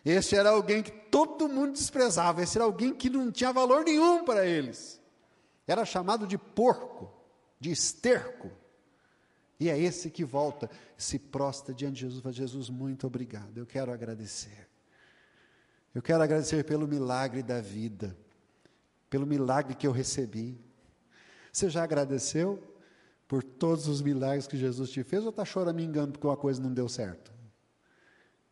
Este 0.05 0.35
era 0.35 0.51
alguém 0.51 0.83
que 0.83 0.91
todo 0.91 1.49
mundo 1.49 1.75
desprezava, 1.75 2.43
esse 2.43 2.59
era 2.59 2.65
alguém 2.65 2.93
que 2.93 3.09
não 3.09 3.31
tinha 3.31 3.53
valor 3.53 3.85
nenhum 3.85 4.25
para 4.25 4.45
eles. 4.45 5.01
Era 5.65 5.85
chamado 5.85 6.27
de 6.27 6.37
porco, 6.37 7.09
de 7.61 7.71
esterco. 7.71 8.51
E 9.63 9.71
é 9.71 9.79
esse 9.79 10.11
que 10.11 10.25
volta, 10.25 10.69
se 10.97 11.21
prostra 11.21 11.73
diante 11.73 11.95
de 11.95 12.01
Jesus, 12.01 12.21
fala, 12.21 12.33
Jesus, 12.33 12.69
muito 12.69 13.07
obrigado, 13.07 13.57
eu 13.57 13.65
quero 13.65 13.93
agradecer. 13.93 14.69
Eu 15.95 16.03
quero 16.03 16.21
agradecer 16.21 16.65
pelo 16.65 16.89
milagre 16.89 17.45
da 17.45 17.61
vida, 17.61 18.17
pelo 19.09 19.25
milagre 19.25 19.77
que 19.77 19.87
eu 19.87 19.93
recebi. 19.93 20.61
Você 21.53 21.71
já 21.71 21.85
agradeceu 21.85 22.61
por 23.29 23.45
todos 23.45 23.87
os 23.87 24.03
milagres 24.03 24.49
que 24.49 24.57
Jesus 24.57 24.91
te 24.91 25.05
fez 25.05 25.23
ou 25.23 25.31
está 25.31 25.45
choramingando 25.45 26.11
porque 26.11 26.27
uma 26.27 26.37
coisa 26.37 26.61
não 26.61 26.75
deu 26.75 26.89
certo? 26.89 27.33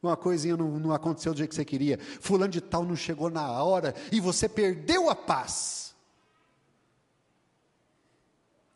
Uma 0.00 0.16
coisinha 0.16 0.56
não, 0.56 0.78
não 0.78 0.92
aconteceu 0.92 1.32
do 1.32 1.38
jeito 1.38 1.50
que 1.50 1.56
você 1.56 1.64
queria, 1.64 1.98
fulano 1.98 2.52
de 2.52 2.60
tal 2.60 2.84
não 2.84 2.94
chegou 2.94 3.28
na 3.28 3.50
hora 3.64 3.96
e 4.12 4.20
você 4.20 4.48
perdeu 4.48 5.10
a 5.10 5.16
paz. 5.16 5.92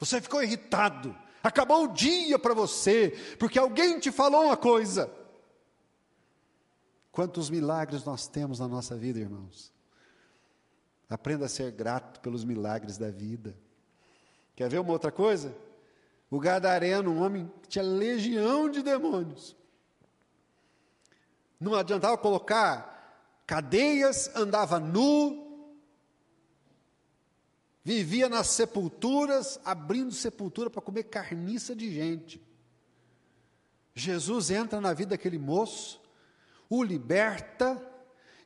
Você 0.01 0.21
ficou 0.21 0.43
irritado. 0.43 1.23
Acabou 1.45 1.85
o 1.85 1.93
dia 1.93 2.39
para 2.39 2.55
você, 2.55 3.11
porque 3.39 3.59
alguém 3.59 3.99
te 3.99 4.11
falou 4.11 4.47
uma 4.47 4.57
coisa. 4.57 5.13
Quantos 7.13 7.51
milagres 7.51 8.03
nós 8.03 8.27
temos 8.27 8.61
na 8.61 8.67
nossa 8.67 8.97
vida, 8.97 9.19
irmãos? 9.19 9.71
Aprenda 11.07 11.45
a 11.45 11.49
ser 11.49 11.71
grato 11.71 12.19
pelos 12.21 12.45
milagres 12.45 12.97
da 12.97 13.11
vida. 13.11 13.55
Quer 14.57 14.71
ver 14.71 14.79
uma 14.79 14.93
outra 14.93 15.13
coisa? 15.13 15.55
O 16.31 16.41
Gadareno, 16.41 17.11
um 17.11 17.23
homem 17.23 17.53
que 17.61 17.69
tinha 17.69 17.85
legião 17.85 18.71
de 18.71 18.83
demônios. 18.83 19.55
Não 21.61 21.75
adiantava 21.75 22.17
colocar 22.17 23.45
cadeias, 23.47 24.35
andava 24.35 24.81
nu, 24.81 25.44
Vivia 27.85 28.31
nas 28.31 28.47
sepulturas, 28.47 29.61
abrindo 29.63 30.11
sepultura 30.11 30.71
para 30.71 30.81
comer 30.81 31.03
carniça 31.05 31.77
de 31.77 31.93
gente. 31.93 32.41
Jesus 33.95 34.51
entra 34.51 34.81
na 34.81 34.95
vida 34.95 35.11
daquele 35.11 35.39
moço, 35.39 36.01
o 36.71 36.83
liberta, 36.83 37.81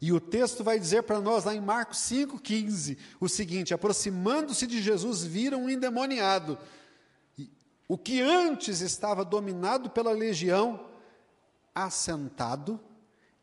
e 0.00 0.12
o 0.12 0.20
texto 0.20 0.64
vai 0.64 0.78
dizer 0.78 1.04
para 1.04 1.20
nós 1.20 1.44
lá 1.44 1.54
em 1.54 1.60
Marcos 1.60 1.98
5,15 1.98 2.98
o 3.20 3.28
seguinte: 3.28 3.72
aproximando-se 3.72 4.66
de 4.66 4.82
Jesus, 4.82 5.22
viram 5.22 5.64
um 5.64 5.70
endemoniado. 5.70 6.58
O 7.86 7.96
que 7.96 8.20
antes 8.20 8.80
estava 8.80 9.24
dominado 9.24 9.88
pela 9.88 10.10
legião, 10.10 10.88
assentado, 11.72 12.78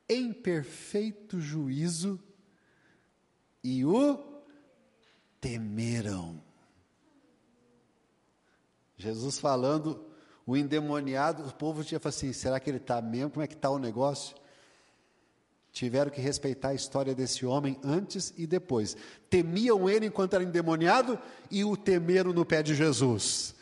em 0.08 0.32
perfeito 0.34 1.40
juízo, 1.40 2.20
e 3.64 3.84
o 3.84 4.35
temeram. 5.46 6.42
Jesus 8.98 9.38
falando, 9.38 10.04
o 10.44 10.58
endemoniado, 10.58 11.44
o 11.44 11.54
povo 11.54 11.84
tinha 11.84 12.00
falado 12.00 12.16
assim: 12.16 12.34
será 12.34 12.60
que 12.60 12.68
ele 12.68 12.78
está 12.78 13.00
mesmo? 13.00 13.30
Como 13.30 13.44
é 13.44 13.48
que 13.48 13.54
está 13.54 13.70
o 13.70 13.78
negócio? 13.78 14.36
Tiveram 15.72 16.10
que 16.10 16.20
respeitar 16.20 16.70
a 16.70 16.74
história 16.74 17.14
desse 17.14 17.46
homem 17.46 17.78
antes 17.84 18.34
e 18.36 18.48
depois. 18.48 18.98
Temiam 19.30 19.88
ele 19.88 20.08
enquanto 20.08 20.34
era 20.34 20.44
endemoniado 20.44 21.20
e 21.52 21.64
o 21.64 21.78
temeram 21.78 22.34
no 22.34 22.44
pé 22.44 22.64
de 22.64 22.74
Jesus. 22.74 23.54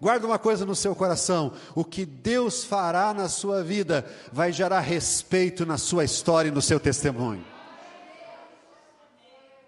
Guarda 0.00 0.26
uma 0.26 0.38
coisa 0.38 0.64
no 0.64 0.76
seu 0.76 0.94
coração: 0.94 1.54
o 1.74 1.84
que 1.84 2.06
Deus 2.06 2.62
fará 2.62 3.12
na 3.12 3.28
sua 3.28 3.64
vida 3.64 4.08
vai 4.32 4.52
gerar 4.52 4.78
respeito 4.78 5.66
na 5.66 5.76
sua 5.76 6.04
história 6.04 6.50
e 6.50 6.52
no 6.52 6.62
seu 6.62 6.78
testemunho. 6.78 7.51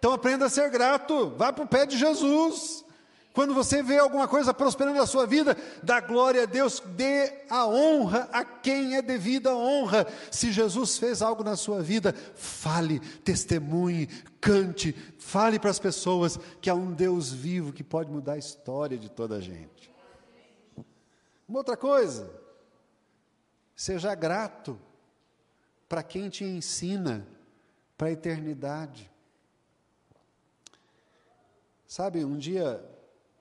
Então 0.04 0.12
aprenda 0.12 0.44
a 0.44 0.50
ser 0.50 0.68
grato, 0.68 1.30
vá 1.30 1.50
para 1.50 1.64
o 1.64 1.66
pé 1.66 1.86
de 1.86 1.96
Jesus. 1.96 2.84
Quando 3.32 3.54
você 3.54 3.82
vê 3.82 3.96
alguma 3.96 4.28
coisa 4.28 4.52
prosperando 4.52 4.98
na 4.98 5.06
sua 5.06 5.26
vida, 5.26 5.56
dá 5.82 5.98
glória 5.98 6.42
a 6.42 6.44
Deus, 6.44 6.78
dê 6.78 7.46
a 7.48 7.66
honra 7.66 8.28
a 8.30 8.44
quem 8.44 8.96
é 8.96 9.00
devida 9.00 9.52
a 9.52 9.56
honra. 9.56 10.06
Se 10.30 10.52
Jesus 10.52 10.98
fez 10.98 11.22
algo 11.22 11.42
na 11.42 11.56
sua 11.56 11.80
vida, 11.80 12.12
fale, 12.34 13.00
testemunhe, 13.00 14.06
cante, 14.42 14.92
fale 15.18 15.58
para 15.58 15.70
as 15.70 15.78
pessoas 15.78 16.38
que 16.60 16.68
há 16.68 16.74
um 16.74 16.92
Deus 16.92 17.32
vivo 17.32 17.72
que 17.72 17.82
pode 17.82 18.10
mudar 18.10 18.34
a 18.34 18.38
história 18.38 18.98
de 18.98 19.08
toda 19.08 19.36
a 19.36 19.40
gente. 19.40 19.90
Uma 21.48 21.60
outra 21.60 21.78
coisa, 21.78 22.30
seja 23.74 24.14
grato 24.14 24.78
para 25.88 26.02
quem 26.02 26.28
te 26.28 26.44
ensina 26.44 27.26
para 27.96 28.08
a 28.08 28.12
eternidade. 28.12 29.13
Sabe, 31.94 32.24
um 32.24 32.36
dia 32.36 32.84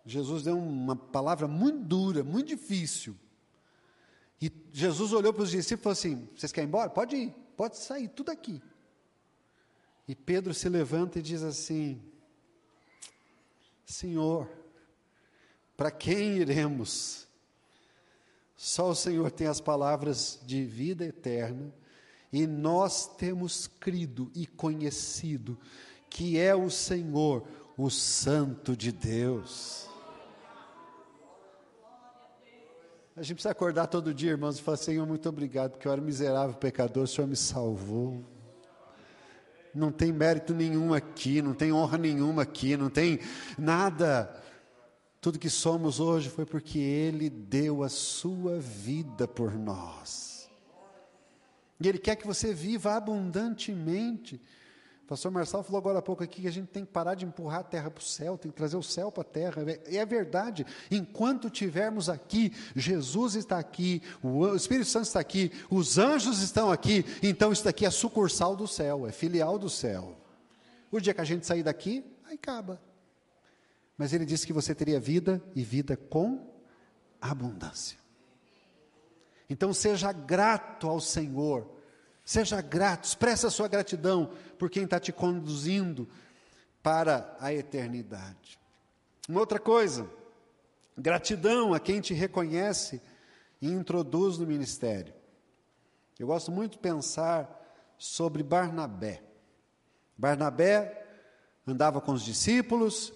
Jesus 0.06 0.44
deu 0.44 0.56
uma 0.56 0.96
palavra 0.96 1.48
muito 1.48 1.80
dura, 1.86 2.24
muito 2.24 2.50
difícil. 2.50 3.16
E 4.40 4.52
Jesus 4.72 5.12
olhou 5.12 5.34
para 5.34 5.42
os 5.42 5.50
discípulos 5.50 5.80
e 5.80 5.84
falou 5.84 6.20
assim: 6.20 6.30
Vocês 6.36 6.52
querem 6.52 6.68
ir 6.68 6.70
embora? 6.70 6.88
Pode 6.92 7.16
ir, 7.16 7.36
pode 7.58 7.80
sair, 7.80 8.10
tudo 8.10 8.30
aqui. 8.30 8.62
E 10.08 10.14
Pedro 10.14 10.54
se 10.54 10.70
levanta 10.70 11.18
e 11.18 11.24
diz 11.24 11.42
assim: 11.42 12.00
Senhor, 13.88 14.48
para 15.76 15.90
quem 15.90 16.38
iremos? 16.38 17.28
Só 18.56 18.92
o 18.92 18.96
Senhor 18.96 19.32
tem 19.32 19.48
as 19.48 19.60
palavras 19.60 20.40
de 20.46 20.64
vida 20.64 21.04
eterna, 21.04 21.74
e 22.32 22.46
nós 22.46 23.08
temos 23.18 23.66
crido 23.66 24.32
e 24.36 24.46
conhecido 24.46 25.58
que 26.14 26.38
é 26.38 26.56
o 26.56 26.70
Senhor, 26.70 27.44
o 27.78 27.90
Santo 27.90 28.76
de 28.76 28.92
Deus. 28.92 29.88
A 33.16 33.22
gente 33.22 33.36
precisa 33.36 33.52
acordar 33.52 33.88
todo 33.88 34.14
dia, 34.14 34.32
irmãos, 34.32 34.58
e 34.58 34.62
falar: 34.62 34.78
Senhor, 34.78 35.06
muito 35.06 35.28
obrigado, 35.30 35.72
porque 35.72 35.88
eu 35.88 35.92
era 35.92 36.02
miserável 36.02 36.56
pecador, 36.56 37.04
o 37.04 37.08
Senhor 37.08 37.28
me 37.28 37.36
salvou. 37.36 38.24
Não 39.74 39.92
tem 39.92 40.12
mérito 40.12 40.54
nenhum 40.54 40.94
aqui, 40.94 41.42
não 41.42 41.54
tem 41.54 41.72
honra 41.72 41.98
nenhuma 41.98 42.44
aqui, 42.44 42.78
não 42.78 42.90
tem 42.90 43.20
nada. 43.58 44.42
Tudo 45.20 45.40
que 45.40 45.50
somos 45.50 46.00
hoje 46.00 46.30
foi 46.30 46.46
porque 46.46 46.80
Ele 46.80 47.30
deu 47.30 47.84
a 47.84 47.90
sua 47.90 48.60
vida 48.60 49.28
por 49.28 49.54
nós. 49.54 50.50
E 51.80 51.88
Ele 51.88 51.98
quer 51.98 52.16
que 52.16 52.28
você 52.28 52.54
viva 52.54 52.94
abundantemente. 52.94 54.42
Pastor 55.14 55.32
Marçal 55.32 55.62
falou 55.62 55.78
agora 55.78 56.00
há 56.00 56.02
pouco 56.02 56.24
aqui 56.24 56.42
que 56.42 56.48
a 56.48 56.52
gente 56.52 56.70
tem 56.70 56.84
que 56.84 56.92
parar 56.92 57.14
de 57.14 57.24
empurrar 57.24 57.60
a 57.60 57.64
terra 57.64 57.92
para 57.92 58.02
o 58.02 58.04
céu, 58.04 58.36
tem 58.36 58.50
que 58.50 58.58
trazer 58.58 58.78
o 58.78 58.82
céu 58.82 59.12
para 59.12 59.22
a 59.22 59.24
terra. 59.24 59.62
E 59.88 59.96
é 59.96 60.04
verdade, 60.04 60.66
enquanto 60.90 61.52
tivermos 61.52 62.10
aqui, 62.10 62.52
Jesus 62.76 63.36
está 63.36 63.60
aqui, 63.60 64.02
o 64.24 64.56
Espírito 64.56 64.90
Santo 64.90 65.06
está 65.06 65.20
aqui, 65.20 65.52
os 65.70 66.00
anjos 66.00 66.42
estão 66.42 66.72
aqui, 66.72 67.06
então 67.22 67.52
isso 67.52 67.64
daqui 67.64 67.86
é 67.86 67.92
sucursal 67.92 68.56
do 68.56 68.68
céu, 68.68 69.06
é 69.06 69.12
filial 69.12 69.60
do 69.60 69.70
céu. 69.70 70.18
O 70.92 71.00
dia 71.00 71.14
que 71.14 71.22
a 71.22 71.26
gente 71.26 71.46
sair 71.46 71.62
daqui, 71.62 72.04
aí 72.26 72.34
acaba. 72.34 72.82
Mas 73.96 74.14
ele 74.14 74.26
disse 74.26 74.48
que 74.48 74.54
você 74.54 74.74
teria 74.74 75.00
vida 75.00 75.40
e 75.54 75.64
vida 75.64 75.96
com 75.96 76.52
abundância. 77.22 78.00
Então 79.48 79.72
seja 79.76 80.12
grato 80.12 80.90
ao 80.90 81.00
Senhor 81.00 81.73
Seja 82.26 82.62
grato, 82.62 83.06
expressa 83.06 83.50
sua 83.50 83.68
gratidão 83.68 84.32
por 84.58 84.70
quem 84.70 84.84
está 84.84 85.00
te 85.00 85.12
conduzindo 85.12 86.08
para 86.82 87.36
a 87.40 87.54
eternidade. 87.54 88.60
Uma 89.28 89.42
outra 89.42 89.60
coisa, 89.60 90.10
gratidão 90.98 91.74
a 91.74 91.80
quem 91.80 92.00
te 92.00 92.14
reconhece 92.14 93.02
e 93.62 93.68
introduz 93.70 94.38
no 94.38 94.48
ministério. 94.48 95.14
Eu 96.20 96.28
gosto 96.28 96.52
muito 96.52 96.74
de 96.74 96.78
pensar 96.78 97.62
sobre 97.98 98.44
Barnabé. 98.44 99.22
Barnabé 100.18 101.06
andava 101.66 102.00
com 102.00 102.14
os 102.14 102.24
discípulos, 102.24 103.14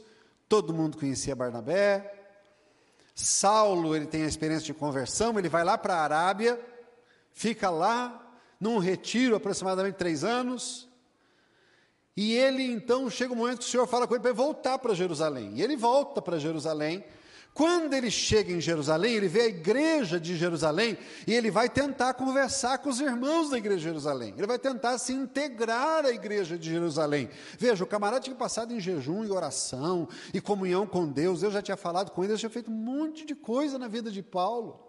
todo 0.49 0.73
mundo 0.73 0.97
conhecia 0.97 1.35
Barnabé. 1.35 2.13
Saulo, 3.13 3.95
ele 3.95 4.05
tem 4.05 4.23
a 4.23 4.27
experiência 4.27 4.65
de 4.65 4.73
conversão, 4.73 5.37
ele 5.37 5.49
vai 5.49 5.63
lá 5.63 5.77
para 5.77 5.95
a 5.95 6.01
Arábia, 6.01 6.59
fica 7.33 7.69
lá 7.69 8.26
num 8.59 8.77
retiro 8.77 9.35
aproximadamente 9.35 9.95
três 9.95 10.23
anos. 10.23 10.87
E 12.15 12.33
ele 12.33 12.63
então 12.63 13.09
chega 13.09 13.33
um 13.33 13.37
momento 13.37 13.59
que 13.59 13.65
o 13.65 13.69
Senhor 13.69 13.87
fala 13.87 14.07
com 14.07 14.15
ele 14.15 14.23
para 14.23 14.33
voltar 14.33 14.79
para 14.79 14.95
Jerusalém. 14.95 15.51
E 15.55 15.61
ele 15.61 15.75
volta 15.75 16.21
para 16.21 16.39
Jerusalém. 16.39 17.03
Quando 17.53 17.93
ele 17.93 18.11
chega 18.11 18.51
em 18.51 18.61
Jerusalém, 18.61 19.13
ele 19.13 19.27
vê 19.27 19.41
a 19.41 19.47
igreja 19.47 20.19
de 20.19 20.37
Jerusalém 20.37 20.95
e 21.25 21.33
ele 21.33 21.49
vai 21.49 21.67
tentar 21.67 22.13
conversar 22.13 22.77
com 22.77 22.89
os 22.89 22.99
irmãos 22.99 23.49
da 23.49 23.57
igreja 23.57 23.79
de 23.79 23.83
Jerusalém. 23.85 24.33
Ele 24.37 24.45
vai 24.45 24.59
tentar 24.59 24.97
se 24.99 25.11
integrar 25.11 26.05
à 26.05 26.11
igreja 26.11 26.55
de 26.55 26.69
Jerusalém. 26.69 27.29
Veja, 27.57 27.83
o 27.83 27.87
camarada 27.87 28.21
tinha 28.21 28.35
passado 28.35 28.73
em 28.73 28.79
jejum 28.79 29.25
e 29.25 29.31
oração 29.31 30.07
e 30.31 30.39
comunhão 30.39 30.85
com 30.85 31.07
Deus. 31.07 31.41
Eu 31.41 31.49
já 31.49 31.59
tinha 31.59 31.75
falado 31.77 32.11
com 32.11 32.23
ele, 32.23 32.33
eu 32.33 32.37
tinha 32.37 32.49
feito 32.49 32.69
um 32.69 32.75
monte 32.75 33.25
de 33.25 33.33
coisa 33.33 33.79
na 33.79 33.87
vida 33.87 34.11
de 34.11 34.21
Paulo. 34.21 34.79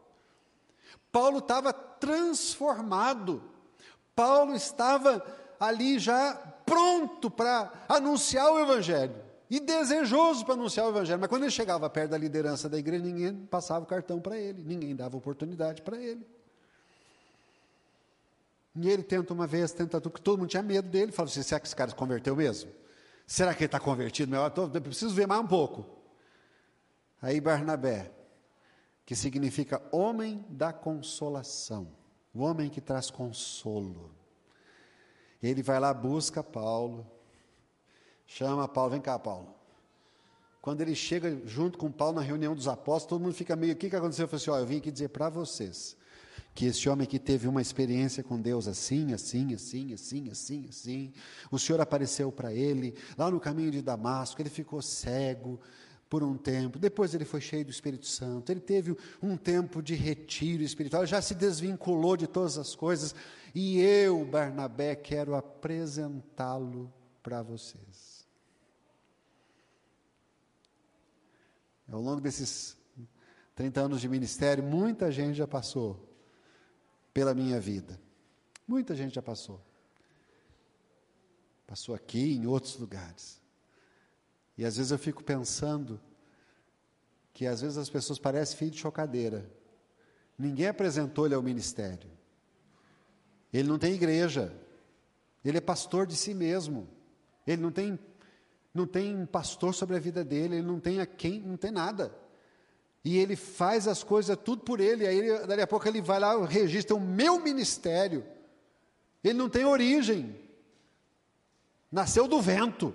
Paulo 1.10 1.38
estava 1.38 1.72
transformado. 1.72 3.42
Paulo 4.18 4.52
estava 4.52 5.24
ali 5.60 5.96
já 5.96 6.34
pronto 6.66 7.30
para 7.30 7.72
anunciar 7.88 8.50
o 8.52 8.58
Evangelho 8.58 9.14
e 9.48 9.60
desejoso 9.60 10.44
para 10.44 10.54
anunciar 10.54 10.86
o 10.86 10.88
Evangelho, 10.88 11.20
mas 11.20 11.28
quando 11.28 11.44
ele 11.44 11.52
chegava 11.52 11.88
perto 11.88 12.10
da 12.10 12.18
liderança 12.18 12.68
da 12.68 12.76
igreja, 12.76 13.04
ninguém 13.04 13.46
passava 13.46 13.84
o 13.84 13.86
cartão 13.86 14.20
para 14.20 14.36
ele, 14.36 14.64
ninguém 14.64 14.96
dava 14.96 15.16
oportunidade 15.16 15.82
para 15.82 15.96
ele. 15.96 16.26
E 18.74 18.90
ele 18.90 19.04
tenta 19.04 19.32
uma 19.32 19.46
vez, 19.46 19.70
tenta 19.70 20.00
tudo, 20.00 20.10
porque 20.10 20.24
todo 20.24 20.40
mundo 20.40 20.48
tinha 20.50 20.64
medo 20.64 20.88
dele, 20.88 21.12
falou 21.12 21.30
assim: 21.30 21.44
será 21.44 21.60
que 21.60 21.68
esse 21.68 21.76
cara 21.76 21.90
se 21.90 21.96
converteu 21.96 22.34
mesmo? 22.34 22.72
Será 23.24 23.54
que 23.54 23.60
ele 23.60 23.66
está 23.66 23.78
convertido? 23.78 24.34
Eu 24.34 24.82
preciso 24.82 25.14
ver 25.14 25.28
mais 25.28 25.40
um 25.40 25.46
pouco. 25.46 25.86
Aí 27.22 27.40
Barnabé, 27.40 28.10
que 29.06 29.14
significa 29.14 29.80
homem 29.92 30.44
da 30.48 30.72
consolação 30.72 31.96
o 32.38 32.42
homem 32.42 32.70
que 32.70 32.80
traz 32.80 33.10
consolo. 33.10 34.10
Ele 35.42 35.62
vai 35.62 35.80
lá, 35.80 35.92
busca 35.92 36.42
Paulo, 36.42 37.04
chama 38.26 38.68
Paulo, 38.68 38.92
vem 38.92 39.00
cá, 39.00 39.18
Paulo. 39.18 39.54
Quando 40.60 40.80
ele 40.80 40.94
chega 40.94 41.40
junto 41.44 41.78
com 41.78 41.90
Paulo 41.90 42.16
na 42.16 42.22
reunião 42.22 42.54
dos 42.54 42.68
apóstolos, 42.68 43.06
todo 43.06 43.22
mundo 43.22 43.34
fica 43.34 43.56
meio, 43.56 43.72
o 43.72 43.76
que, 43.76 43.90
que 43.90 43.96
aconteceu? 43.96 44.24
Eu 44.24 44.28
falei 44.28 44.42
assim, 44.42 44.50
ó, 44.50 44.58
eu 44.58 44.66
vim 44.66 44.78
aqui 44.78 44.90
dizer 44.90 45.08
para 45.08 45.28
vocês, 45.28 45.96
que 46.54 46.66
esse 46.66 46.88
homem 46.88 47.06
que 47.06 47.18
teve 47.18 47.48
uma 47.48 47.62
experiência 47.62 48.22
com 48.22 48.40
Deus 48.40 48.68
assim, 48.68 49.12
assim, 49.12 49.54
assim, 49.54 49.92
assim, 49.92 50.30
assim, 50.30 50.66
assim, 50.68 51.12
o 51.50 51.58
Senhor 51.58 51.80
apareceu 51.80 52.30
para 52.30 52.52
ele, 52.52 52.94
lá 53.16 53.30
no 53.30 53.40
caminho 53.40 53.70
de 53.70 53.82
Damasco, 53.82 54.40
ele 54.40 54.50
ficou 54.50 54.82
cego, 54.82 55.60
por 56.08 56.22
um 56.22 56.36
tempo, 56.36 56.78
depois 56.78 57.14
ele 57.14 57.24
foi 57.24 57.40
cheio 57.40 57.64
do 57.64 57.70
Espírito 57.70 58.06
Santo, 58.06 58.50
ele 58.50 58.60
teve 58.60 58.96
um 59.22 59.36
tempo 59.36 59.82
de 59.82 59.94
retiro 59.94 60.62
espiritual, 60.62 61.04
já 61.04 61.20
se 61.20 61.34
desvinculou 61.34 62.16
de 62.16 62.26
todas 62.26 62.56
as 62.56 62.74
coisas, 62.74 63.14
e 63.54 63.80
eu, 63.80 64.24
Barnabé, 64.24 64.96
quero 64.96 65.34
apresentá-lo 65.34 66.92
para 67.22 67.42
vocês. 67.42 68.26
Ao 71.90 72.00
longo 72.00 72.20
desses 72.20 72.76
30 73.54 73.80
anos 73.80 74.00
de 74.00 74.08
ministério, 74.08 74.62
muita 74.62 75.10
gente 75.10 75.36
já 75.36 75.46
passou 75.46 76.08
pela 77.12 77.34
minha 77.34 77.58
vida. 77.58 78.00
Muita 78.66 78.94
gente 78.94 79.14
já 79.14 79.22
passou. 79.22 79.60
Passou 81.66 81.94
aqui, 81.94 82.34
em 82.34 82.46
outros 82.46 82.78
lugares. 82.78 83.40
E 84.58 84.64
às 84.64 84.76
vezes 84.76 84.90
eu 84.90 84.98
fico 84.98 85.22
pensando 85.22 86.00
que 87.32 87.46
às 87.46 87.60
vezes 87.60 87.78
as 87.78 87.88
pessoas 87.88 88.18
parecem 88.18 88.58
filho 88.58 88.72
de 88.72 88.78
chocadeira. 88.78 89.48
Ninguém 90.36 90.66
apresentou 90.66 91.24
ele 91.24 91.36
ao 91.36 91.42
ministério. 91.42 92.10
Ele 93.52 93.68
não 93.68 93.78
tem 93.78 93.94
igreja. 93.94 94.52
Ele 95.44 95.58
é 95.58 95.60
pastor 95.60 96.04
de 96.04 96.16
si 96.16 96.34
mesmo. 96.34 96.88
Ele 97.46 97.62
não 97.62 97.70
tem 97.70 97.96
não 98.74 98.86
tem 98.86 99.26
pastor 99.26 99.74
sobre 99.74 99.96
a 99.96 99.98
vida 99.98 100.22
dele, 100.22 100.56
ele 100.56 100.66
não 100.66 100.78
tem 100.78 101.00
a 101.00 101.06
quem, 101.06 101.40
não 101.40 101.56
tem 101.56 101.70
nada. 101.70 102.14
E 103.04 103.16
ele 103.16 103.34
faz 103.34 103.88
as 103.88 104.04
coisas 104.04 104.36
tudo 104.36 104.62
por 104.62 104.78
ele, 104.78 105.06
aí 105.06 105.18
ele, 105.18 105.46
dali 105.46 105.62
a 105.62 105.66
pouco 105.66 105.88
ele 105.88 106.00
vai 106.00 106.20
lá, 106.20 106.46
registra 106.46 106.94
o 106.94 107.00
meu 107.00 107.40
ministério. 107.40 108.24
Ele 109.24 109.34
não 109.34 109.48
tem 109.48 109.64
origem. 109.64 110.38
Nasceu 111.90 112.28
do 112.28 112.40
vento. 112.40 112.94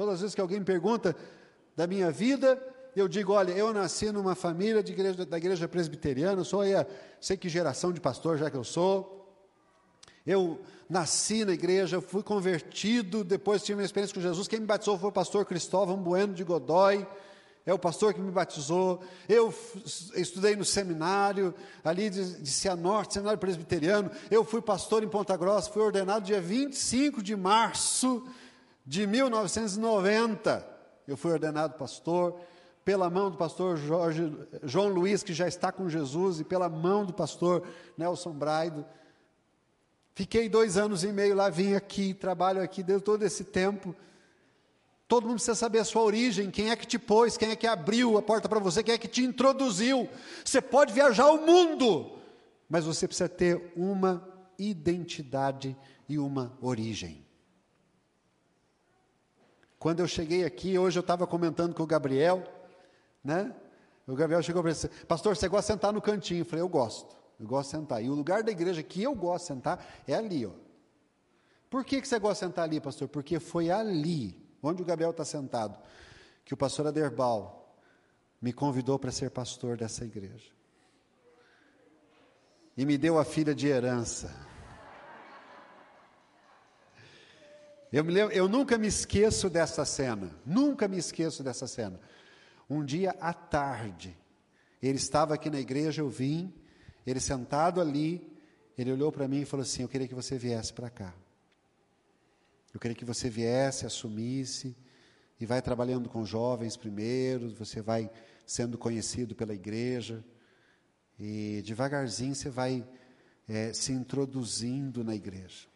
Todas 0.00 0.14
as 0.14 0.20
vezes 0.22 0.34
que 0.34 0.40
alguém 0.40 0.64
pergunta 0.64 1.14
da 1.76 1.86
minha 1.86 2.10
vida, 2.10 2.58
eu 2.96 3.06
digo: 3.06 3.34
olha, 3.34 3.52
eu 3.52 3.70
nasci 3.70 4.10
numa 4.10 4.34
família 4.34 4.78
igreja, 4.78 5.26
da 5.26 5.36
igreja 5.36 5.68
presbiteriana, 5.68 6.42
sou 6.42 6.62
aí, 6.62 6.74
a, 6.74 6.86
sei 7.20 7.36
que 7.36 7.50
geração 7.50 7.92
de 7.92 8.00
pastor 8.00 8.38
já 8.38 8.50
que 8.50 8.56
eu 8.56 8.64
sou. 8.64 9.30
Eu 10.26 10.58
nasci 10.88 11.44
na 11.44 11.52
igreja, 11.52 12.00
fui 12.00 12.22
convertido, 12.22 13.22
depois 13.22 13.62
tive 13.62 13.78
uma 13.78 13.84
experiência 13.84 14.14
com 14.14 14.22
Jesus. 14.22 14.48
Quem 14.48 14.60
me 14.60 14.64
batizou 14.64 14.98
foi 14.98 15.10
o 15.10 15.12
pastor 15.12 15.44
Cristóvão 15.44 15.98
Bueno 15.98 16.32
de 16.32 16.44
Godói. 16.44 17.06
É 17.66 17.74
o 17.74 17.78
pastor 17.78 18.14
que 18.14 18.22
me 18.22 18.30
batizou. 18.30 19.02
Eu 19.28 19.52
estudei 20.16 20.56
no 20.56 20.64
seminário, 20.64 21.54
ali 21.84 22.08
de, 22.08 22.40
de 22.40 22.50
Cianorte, 22.50 23.12
seminário 23.12 23.38
presbiteriano. 23.38 24.10
Eu 24.30 24.44
fui 24.44 24.62
pastor 24.62 25.02
em 25.02 25.08
Ponta 25.08 25.36
Grossa, 25.36 25.70
fui 25.70 25.82
ordenado 25.82 26.24
dia 26.24 26.40
25 26.40 27.22
de 27.22 27.36
março 27.36 28.26
de 28.90 29.06
1990. 29.06 30.66
Eu 31.06 31.16
fui 31.16 31.30
ordenado 31.30 31.74
pastor 31.74 32.40
pela 32.84 33.08
mão 33.08 33.30
do 33.30 33.36
pastor 33.36 33.76
Jorge, 33.76 34.36
João 34.64 34.88
Luiz, 34.88 35.22
que 35.22 35.32
já 35.32 35.46
está 35.46 35.70
com 35.70 35.88
Jesus, 35.88 36.40
e 36.40 36.44
pela 36.44 36.68
mão 36.68 37.04
do 37.04 37.12
pastor 37.12 37.62
Nelson 37.96 38.32
Braido. 38.32 38.84
Fiquei 40.12 40.48
dois 40.48 40.76
anos 40.76 41.04
e 41.04 41.12
meio 41.12 41.36
lá, 41.36 41.48
vim 41.48 41.74
aqui, 41.74 42.12
trabalho 42.12 42.60
aqui 42.60 42.82
deu 42.82 43.00
todo 43.00 43.22
esse 43.22 43.44
tempo. 43.44 43.94
Todo 45.06 45.22
mundo 45.22 45.34
precisa 45.34 45.54
saber 45.54 45.78
a 45.78 45.84
sua 45.84 46.02
origem, 46.02 46.50
quem 46.50 46.70
é 46.70 46.74
que 46.74 46.84
te 46.84 46.98
pôs, 46.98 47.36
quem 47.36 47.50
é 47.50 47.56
que 47.56 47.68
abriu 47.68 48.18
a 48.18 48.22
porta 48.22 48.48
para 48.48 48.58
você, 48.58 48.82
quem 48.82 48.94
é 48.94 48.98
que 48.98 49.06
te 49.06 49.22
introduziu. 49.22 50.08
Você 50.44 50.60
pode 50.60 50.92
viajar 50.92 51.30
o 51.30 51.46
mundo, 51.46 52.18
mas 52.68 52.84
você 52.84 53.06
precisa 53.06 53.28
ter 53.28 53.72
uma 53.76 54.28
identidade 54.58 55.76
e 56.08 56.18
uma 56.18 56.58
origem. 56.60 57.29
Quando 59.80 60.00
eu 60.00 60.06
cheguei 60.06 60.44
aqui, 60.44 60.78
hoje 60.78 60.98
eu 60.98 61.00
estava 61.00 61.26
comentando 61.26 61.74
com 61.74 61.82
o 61.82 61.86
Gabriel, 61.86 62.44
né? 63.24 63.56
O 64.06 64.14
Gabriel 64.14 64.42
chegou 64.42 64.62
para 64.62 64.72
mim, 64.72 64.78
pastor, 65.08 65.34
você 65.34 65.48
gosta 65.48 65.72
de 65.72 65.78
sentar 65.78 65.90
no 65.90 66.02
cantinho? 66.02 66.42
Eu 66.42 66.44
falei, 66.44 66.62
eu 66.62 66.68
gosto, 66.68 67.16
eu 67.40 67.46
gosto 67.46 67.70
de 67.70 67.78
sentar. 67.78 68.04
E 68.04 68.10
o 68.10 68.14
lugar 68.14 68.42
da 68.42 68.52
igreja 68.52 68.82
que 68.82 69.02
eu 69.02 69.14
gosto 69.14 69.44
de 69.44 69.48
sentar 69.48 69.86
é 70.06 70.12
ali, 70.12 70.44
ó. 70.44 70.50
Por 71.70 71.82
que, 71.82 71.98
que 71.98 72.06
você 72.06 72.18
gosta 72.18 72.44
de 72.44 72.50
sentar 72.50 72.64
ali, 72.66 72.78
pastor? 72.78 73.08
Porque 73.08 73.40
foi 73.40 73.70
ali 73.70 74.38
onde 74.62 74.82
o 74.82 74.84
Gabriel 74.84 75.12
está 75.12 75.24
sentado, 75.24 75.78
que 76.44 76.52
o 76.52 76.58
pastor 76.58 76.86
Aderbal 76.86 77.74
me 78.38 78.52
convidou 78.52 78.98
para 78.98 79.10
ser 79.10 79.30
pastor 79.30 79.78
dessa 79.78 80.04
igreja. 80.04 80.52
E 82.76 82.84
me 82.84 82.98
deu 82.98 83.18
a 83.18 83.24
filha 83.24 83.54
de 83.54 83.66
herança. 83.66 84.49
Eu, 87.92 88.04
me 88.04 88.12
lembro, 88.12 88.34
eu 88.34 88.48
nunca 88.48 88.78
me 88.78 88.86
esqueço 88.86 89.50
dessa 89.50 89.84
cena, 89.84 90.30
nunca 90.46 90.86
me 90.86 90.96
esqueço 90.96 91.42
dessa 91.42 91.66
cena. 91.66 91.98
Um 92.68 92.84
dia 92.84 93.10
à 93.20 93.32
tarde, 93.32 94.16
ele 94.80 94.96
estava 94.96 95.34
aqui 95.34 95.50
na 95.50 95.58
igreja, 95.58 96.02
eu 96.02 96.08
vim, 96.08 96.54
ele 97.04 97.18
sentado 97.18 97.80
ali, 97.80 98.30
ele 98.78 98.92
olhou 98.92 99.10
para 99.10 99.26
mim 99.26 99.40
e 99.40 99.44
falou 99.44 99.62
assim: 99.62 99.82
Eu 99.82 99.88
queria 99.88 100.06
que 100.06 100.14
você 100.14 100.38
viesse 100.38 100.72
para 100.72 100.88
cá. 100.88 101.12
Eu 102.72 102.78
queria 102.78 102.94
que 102.94 103.04
você 103.04 103.28
viesse, 103.28 103.84
assumisse 103.84 104.76
e 105.40 105.44
vai 105.44 105.60
trabalhando 105.60 106.08
com 106.08 106.24
jovens 106.24 106.76
primeiro, 106.76 107.52
você 107.56 107.82
vai 107.82 108.08
sendo 108.46 108.78
conhecido 108.78 109.34
pela 109.34 109.52
igreja 109.52 110.24
e 111.18 111.62
devagarzinho 111.64 112.34
você 112.34 112.48
vai 112.48 112.86
é, 113.48 113.72
se 113.72 113.92
introduzindo 113.92 115.02
na 115.02 115.14
igreja. 115.14 115.69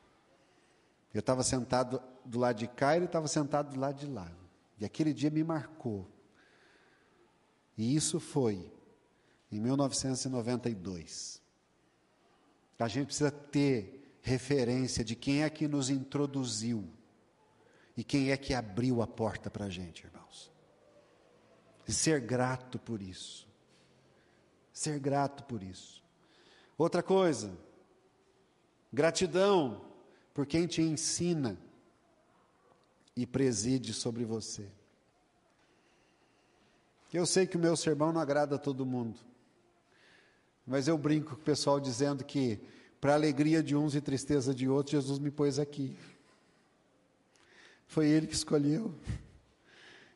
Eu 1.15 1.21
estava 1.21 1.45
sentado 1.45 2.03
do 2.25 2.41
lado 2.41 2.59
de 2.59 2.67
cá, 2.67 2.97
ele 2.97 3.05
estava 3.05 3.29
sentado 3.29 3.73
do 3.73 3.81
lado 3.81 4.01
de 4.01 4.07
lá. 4.07 4.29
E 4.81 4.85
aquele 4.85 5.15
dia 5.15 5.31
me 5.31 5.45
marcou. 5.45 6.11
E 7.79 7.95
isso 7.95 8.19
foi 8.19 8.73
em 9.51 9.61
1992. 9.61 11.41
A 12.77 12.89
gente 12.89 13.07
precisa 13.07 13.31
ter 13.31 14.19
referência 14.21 15.05
de 15.05 15.15
quem 15.15 15.45
é 15.45 15.51
que 15.51 15.69
nos 15.69 15.89
introduziu 15.89 16.85
e 17.97 18.03
quem 18.03 18.33
é 18.33 18.37
que 18.37 18.53
abriu 18.53 19.01
a 19.01 19.07
porta 19.07 19.49
para 19.49 19.67
a 19.67 19.71
gente, 19.71 20.05
irmãos. 20.05 20.51
E 21.87 21.93
ser 21.93 22.21
grato 22.21 22.79
por 22.79 23.01
isso. 23.01 23.47
Ser 24.73 24.99
grato 24.99 25.45
por 25.45 25.63
isso. 25.63 26.03
Outra 26.77 27.03
coisa, 27.03 27.57
gratidão 28.93 29.94
por 30.35 30.45
quem 30.45 30.67
te 30.67 30.83
ensina 30.83 31.57
e 33.17 33.25
preside 33.25 33.95
sobre 33.95 34.25
você. 34.25 34.69
Eu 37.13 37.25
sei 37.25 37.47
que 37.47 37.57
o 37.57 37.61
meu 37.61 37.77
sermão 37.77 38.13
não 38.13 38.21
agrada 38.21 38.57
a 38.57 38.59
todo 38.59 38.85
mundo, 38.85 39.21
mas 40.67 40.89
eu 40.89 40.99
brinco 40.99 41.37
com 41.37 41.41
o 41.41 41.45
pessoal 41.45 41.79
dizendo 41.79 42.25
que 42.25 42.61
para 43.01 43.15
alegria 43.15 43.63
de 43.63 43.77
uns 43.77 43.95
e 43.95 44.01
tristeza 44.01 44.53
de 44.53 44.69
outros, 44.69 44.93
Jesus 44.93 45.21
me 45.21 45.31
pôs 45.31 45.61
aqui. 45.61 45.97
Foi 47.87 48.09
Ele 48.09 48.27
que 48.27 48.35
escolheu. 48.35 48.95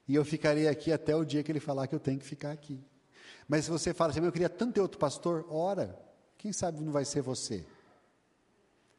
E 0.08 0.14
eu 0.14 0.24
ficarei 0.24 0.66
aqui 0.66 0.90
até 0.90 1.14
o 1.14 1.22
dia 1.22 1.42
que 1.42 1.52
Ele 1.52 1.60
falar 1.60 1.86
que 1.86 1.94
eu 1.94 2.00
tenho 2.00 2.18
que 2.18 2.24
ficar 2.24 2.50
aqui. 2.50 2.82
Mas 3.46 3.66
se 3.66 3.70
você 3.70 3.92
fala 3.94 4.10
assim, 4.10 4.24
eu 4.24 4.32
queria 4.32 4.48
tanto 4.48 4.72
ter 4.72 4.80
outro 4.80 4.98
pastor, 4.98 5.46
ora, 5.50 5.96
quem 6.38 6.52
sabe 6.52 6.80
não 6.80 6.90
vai 6.90 7.04
ser 7.04 7.20
você. 7.20 7.64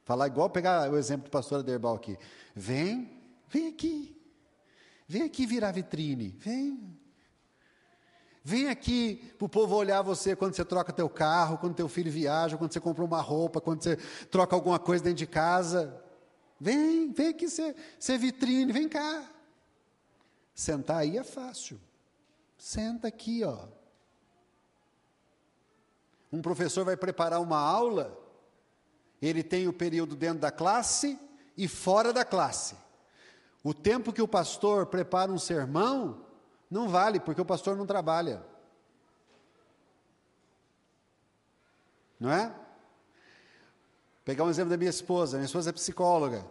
Falar 0.10 0.26
igual 0.26 0.50
pegar 0.50 0.92
o 0.92 0.98
exemplo 0.98 1.26
do 1.26 1.30
pastor 1.30 1.60
Aderbal 1.60 1.94
aqui. 1.94 2.18
Vem, 2.56 3.16
vem 3.48 3.68
aqui. 3.68 4.20
Vem 5.08 5.22
aqui 5.22 5.46
virar 5.46 5.72
vitrine. 5.72 6.30
Vem. 6.30 7.00
Vem 8.44 8.70
aqui 8.70 9.18
para 9.38 9.46
o 9.46 9.48
povo 9.48 9.76
olhar 9.76 10.02
você 10.02 10.36
quando 10.36 10.56
você 10.56 10.66
troca 10.66 10.92
teu 10.92 11.08
carro, 11.08 11.60
quando 11.60 11.76
teu 11.76 11.88
filho 11.88 12.12
viaja, 12.12 12.58
quando 12.58 12.74
você 12.74 12.80
compra 12.80 13.06
uma 13.06 13.22
roupa, 13.22 13.62
quando 13.62 13.84
você 13.84 13.98
troca 14.32 14.56
alguma 14.56 14.80
coisa 14.80 15.04
dentro 15.04 15.20
de 15.20 15.28
casa. 15.28 16.04
Vem, 16.60 17.12
vem 17.12 17.28
aqui 17.28 17.48
ser, 17.48 17.76
ser 18.00 18.18
vitrine, 18.18 18.74
vem 18.74 18.90
cá. 18.90 19.30
Sentar 20.56 21.02
aí 21.02 21.20
é 21.20 21.24
fácil. 21.24 21.80
Senta 22.58 23.08
aqui, 23.08 23.44
ó. 23.44 23.68
Um 26.32 26.42
professor 26.42 26.84
vai 26.84 26.98
preparar 26.98 27.40
uma 27.40 27.60
aula, 27.60 28.20
ele 29.22 29.44
tem 29.44 29.68
o 29.68 29.74
período 29.74 30.16
dentro 30.16 30.40
da 30.40 30.52
classe 30.52 31.20
e 31.58 31.68
fora 31.68 32.14
da 32.14 32.24
classe. 32.24 32.76
O 33.64 33.74
tempo 33.74 34.14
que 34.14 34.22
o 34.22 34.28
pastor 34.28 34.86
prepara 34.86 35.32
um 35.32 35.38
sermão, 35.38 36.26
não 36.72 36.88
vale, 36.88 37.20
porque 37.20 37.42
o 37.42 37.46
pastor 37.46 37.76
não 37.76 37.86
trabalha. 37.86 38.44
Não 42.20 42.32
é? 42.32 42.54
Pegar 44.24 44.44
um 44.44 44.50
exemplo 44.50 44.70
da 44.70 44.78
minha 44.78 44.90
esposa. 44.90 45.38
Minha 45.38 45.46
esposa 45.46 45.70
é 45.70 45.74
psicóloga. 45.74 46.46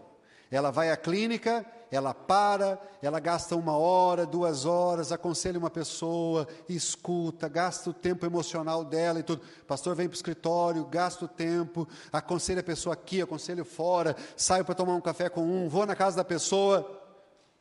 Ela 0.51 0.71
vai 0.71 0.91
à 0.91 0.97
clínica, 0.97 1.65
ela 1.91 2.13
para, 2.13 2.81
ela 3.01 3.19
gasta 3.19 3.57
uma 3.57 3.77
hora, 3.77 4.27
duas 4.27 4.65
horas, 4.65 5.13
aconselha 5.13 5.59
uma 5.59 5.71
pessoa, 5.71 6.47
escuta, 6.69 7.49
gasta 7.49 7.91
o 7.91 7.95
tempo 7.95 8.27
emocional 8.27 8.85
dela 8.85 9.21
e 9.21 9.23
tudo. 9.23 9.43
Pastor 9.67 9.95
vem 9.95 10.09
para 10.09 10.15
o 10.15 10.17
escritório, 10.17 10.85
gasta 10.85 11.25
o 11.25 11.29
tempo, 11.29 11.89
aconselha 12.13 12.61
a 12.61 12.65
pessoa 12.65 12.93
aqui, 12.93 13.23
aconselha 13.23 13.65
fora, 13.65 14.15
saio 14.37 14.65
para 14.65 14.75
tomar 14.75 14.95
um 14.95 15.01
café 15.01 15.29
com 15.29 15.43
um, 15.43 15.69
vou 15.69 15.87
na 15.87 15.97
casa 15.97 16.17
da 16.17 16.25
pessoa. 16.25 17.01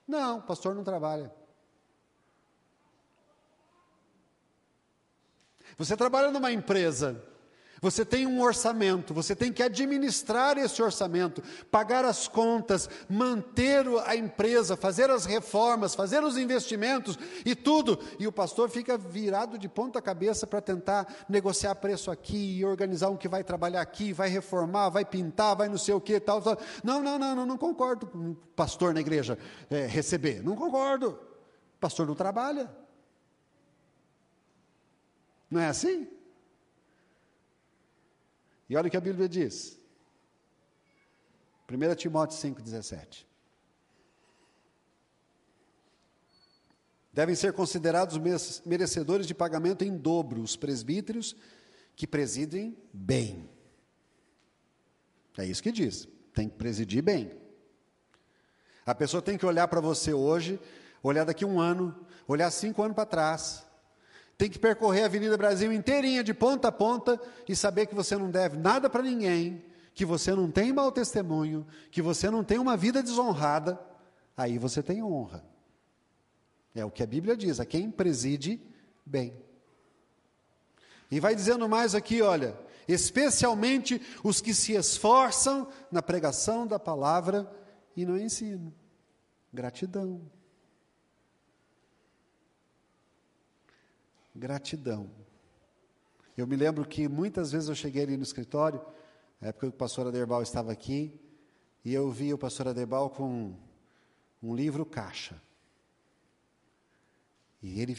Não, 0.08 0.42
pastor 0.42 0.76
não 0.76 0.84
trabalha. 0.84 1.34
Você 5.78 5.96
trabalha 5.96 6.32
numa 6.32 6.52
empresa, 6.52 7.24
você 7.82 8.04
tem 8.04 8.26
um 8.26 8.42
orçamento, 8.42 9.14
você 9.14 9.36
tem 9.36 9.54
que 9.54 9.62
administrar 9.62 10.58
esse 10.58 10.82
orçamento, 10.82 11.44
pagar 11.70 12.04
as 12.06 12.28
contas, 12.28 12.90
manter 13.08 13.86
a 14.06 14.16
empresa, 14.16 14.76
fazer 14.76 15.10
as 15.10 15.26
reformas, 15.26 15.94
fazer 15.94 16.24
os 16.24 16.38
investimentos 16.38 17.18
e 17.46 17.56
tudo. 17.56 18.00
E 18.20 18.28
o 18.28 18.32
pastor 18.32 18.70
fica 18.70 18.98
virado 18.98 19.58
de 19.58 19.70
ponta 19.70 20.02
cabeça 20.02 20.48
para 20.48 20.62
tentar 20.62 21.26
negociar 21.30 21.76
preço 21.76 22.10
aqui, 22.10 22.64
organizar 22.66 23.10
um 23.10 23.18
que 23.18 23.28
vai 23.28 23.44
trabalhar 23.44 23.82
aqui, 23.82 24.12
vai 24.12 24.30
reformar, 24.30 24.90
vai 24.90 25.06
pintar, 25.06 25.56
vai 25.56 25.70
não 25.70 25.78
sei 25.78 25.94
o 25.94 26.02
que, 26.02 26.20
tal, 26.20 26.42
tal. 26.42 26.58
Não, 26.84 27.02
não, 27.02 27.20
não, 27.20 27.36
não, 27.36 27.46
não 27.46 27.58
concordo 27.58 28.08
com 28.08 28.32
o 28.32 28.36
pastor 28.56 28.94
na 28.94 29.02
igreja 29.02 29.38
é, 29.70 29.86
receber. 29.86 30.44
Não 30.44 30.56
concordo. 30.56 31.20
O 31.78 31.80
pastor 31.80 32.08
não 32.08 32.16
trabalha. 32.16 32.70
Não 35.50 35.62
é 35.62 35.68
assim? 35.68 36.17
E 38.70 38.76
olha 38.76 38.88
o 38.88 38.92
que 38.92 38.98
a 38.98 39.02
Bíblia 39.02 39.30
diz. 39.30 39.80
1 41.70 41.96
Timóteo 41.96 42.38
5,17. 42.38 43.26
Devem 47.12 47.36
ser 47.36 47.52
considerados 47.52 48.18
merecedores 48.66 49.26
de 49.26 49.34
pagamento 49.34 49.84
em 49.84 49.98
dobro 49.98 50.42
os 50.42 50.56
presbíteros 50.56 51.36
que 51.96 52.06
presidem 52.06 52.78
bem. 52.94 53.50
É 55.38 55.46
isso 55.46 55.64
que 55.64 55.72
diz. 55.72 56.08
Tem 56.34 56.48
que 56.48 56.56
presidir 56.56 57.02
bem. 57.02 57.32
A 58.86 58.94
pessoa 58.94 59.22
tem 59.22 59.38
que 59.38 59.46
olhar 59.46 59.68
para 59.68 59.82
você 59.82 60.14
hoje, 60.14 60.60
olhar 61.04 61.26
daqui 61.26 61.44
um 61.44 61.60
ano, 61.60 62.08
olhar 62.28 62.50
cinco 62.52 62.82
anos 62.84 62.96
para 62.96 63.06
trás, 63.06 63.67
tem 64.38 64.50
que 64.50 64.60
percorrer 64.60 65.04
a 65.04 65.06
Avenida 65.06 65.36
Brasil 65.36 65.74
inteirinha, 65.74 66.24
de 66.24 66.34
ponta 66.34 66.68
a 66.68 66.72
ponta, 66.72 67.20
e 67.48 67.56
saber 67.56 67.88
que 67.88 67.96
você 67.96 68.16
não 68.16 68.30
deve 68.30 68.58
nada 68.58 68.90
para 68.90 69.02
ninguém, 69.02 69.66
que 69.94 70.06
você 70.06 70.36
não 70.36 70.52
tem 70.52 70.72
mau 70.72 70.92
testemunho, 70.92 71.66
que 71.90 72.02
você 72.02 72.30
não 72.30 72.44
tem 72.44 72.60
uma 72.60 72.78
vida 72.78 73.02
desonrada, 73.02 73.80
aí 74.36 74.60
você 74.60 74.84
tem 74.84 75.02
honra. 75.02 75.44
É 76.76 76.86
o 76.86 76.92
que 76.92 77.02
a 77.02 77.08
Bíblia 77.08 77.36
diz, 77.36 77.60
a 77.60 77.66
quem 77.66 77.90
preside 77.90 78.62
bem. 79.04 79.34
E 81.10 81.20
vai 81.20 81.34
dizendo 81.34 81.68
mais 81.68 81.96
aqui, 81.96 82.22
olha, 82.22 82.56
especialmente 82.88 84.00
os 84.24 84.40
que 84.40 84.54
se 84.54 84.74
esforçam 84.74 85.68
na 85.92 86.04
pregação 86.04 86.68
da 86.68 86.78
palavra 86.78 87.52
e 87.96 88.06
no 88.06 88.20
ensino. 88.20 88.72
Gratidão. 89.52 90.22
Gratidão. 94.38 95.10
Eu 96.38 96.46
me 96.46 96.56
lembro 96.56 96.88
que 96.88 97.08
muitas 97.08 97.52
vezes 97.52 97.68
eu 97.68 97.76
cheguei 97.76 98.04
ali 98.04 98.16
no 98.16 98.24
escritório, 98.24 98.80
na 99.42 99.48
época 99.48 99.68
que 99.68 99.74
o 99.74 99.78
pastor 99.78 100.08
Aderbal 100.08 100.44
estava 100.44 100.72
aqui, 100.72 101.20
e 101.84 101.94
eu 101.94 102.12
vi 102.12 102.34
o 102.34 102.38
pastor 102.38 102.68
Aderbal 102.68 103.10
com 103.10 103.56
um 104.42 104.56
livro 104.56 104.86
caixa. 104.86 105.42
E 107.62 107.82
ele, 107.82 107.98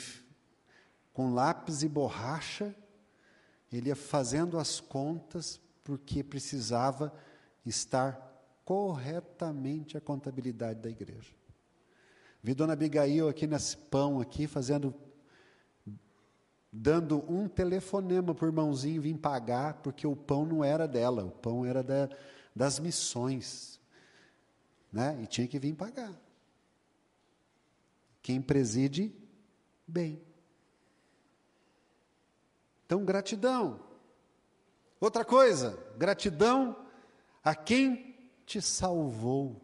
com 1.12 1.34
lápis 1.34 1.82
e 1.82 1.88
borracha, 1.88 2.74
ele 3.72 3.88
ia 3.88 3.96
fazendo 3.96 4.58
as 4.58 4.78
contas 4.78 5.60
porque 5.82 6.22
precisava 6.22 7.12
estar 7.66 8.24
corretamente 8.64 9.96
a 9.96 10.00
contabilidade 10.00 10.80
da 10.80 10.88
igreja. 10.88 11.32
Vi 12.42 12.54
Dona 12.54 12.74
Abigail 12.74 13.28
aqui 13.28 13.46
nesse 13.46 13.76
pão 13.76 14.20
aqui 14.20 14.46
fazendo 14.46 14.94
dando 16.72 17.24
um 17.30 17.48
telefonema 17.48 18.34
para 18.34 18.44
o 18.44 18.48
irmãozinho 18.48 19.02
vir 19.02 19.16
pagar, 19.16 19.74
porque 19.74 20.06
o 20.06 20.14
pão 20.14 20.44
não 20.44 20.62
era 20.62 20.86
dela, 20.86 21.24
o 21.24 21.30
pão 21.30 21.64
era 21.64 21.82
da, 21.82 22.08
das 22.54 22.78
missões. 22.78 23.80
Né? 24.92 25.18
E 25.22 25.26
tinha 25.26 25.46
que 25.46 25.58
vir 25.58 25.74
pagar. 25.74 26.12
Quem 28.22 28.40
preside, 28.40 29.14
bem. 29.86 30.22
Então, 32.84 33.04
gratidão. 33.04 33.80
Outra 35.00 35.24
coisa, 35.24 35.78
gratidão 35.96 36.76
a 37.42 37.54
quem 37.54 38.18
te 38.44 38.60
salvou. 38.60 39.62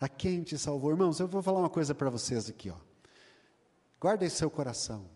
A 0.00 0.08
quem 0.08 0.42
te 0.42 0.58
salvou. 0.58 0.90
Irmãos, 0.90 1.20
eu 1.20 1.28
vou 1.28 1.42
falar 1.42 1.60
uma 1.60 1.70
coisa 1.70 1.94
para 1.94 2.10
vocês 2.10 2.48
aqui, 2.48 2.70
ó. 2.70 2.76
Guarda 4.00 4.26
em 4.26 4.30
seu 4.30 4.50
coração. 4.50 5.13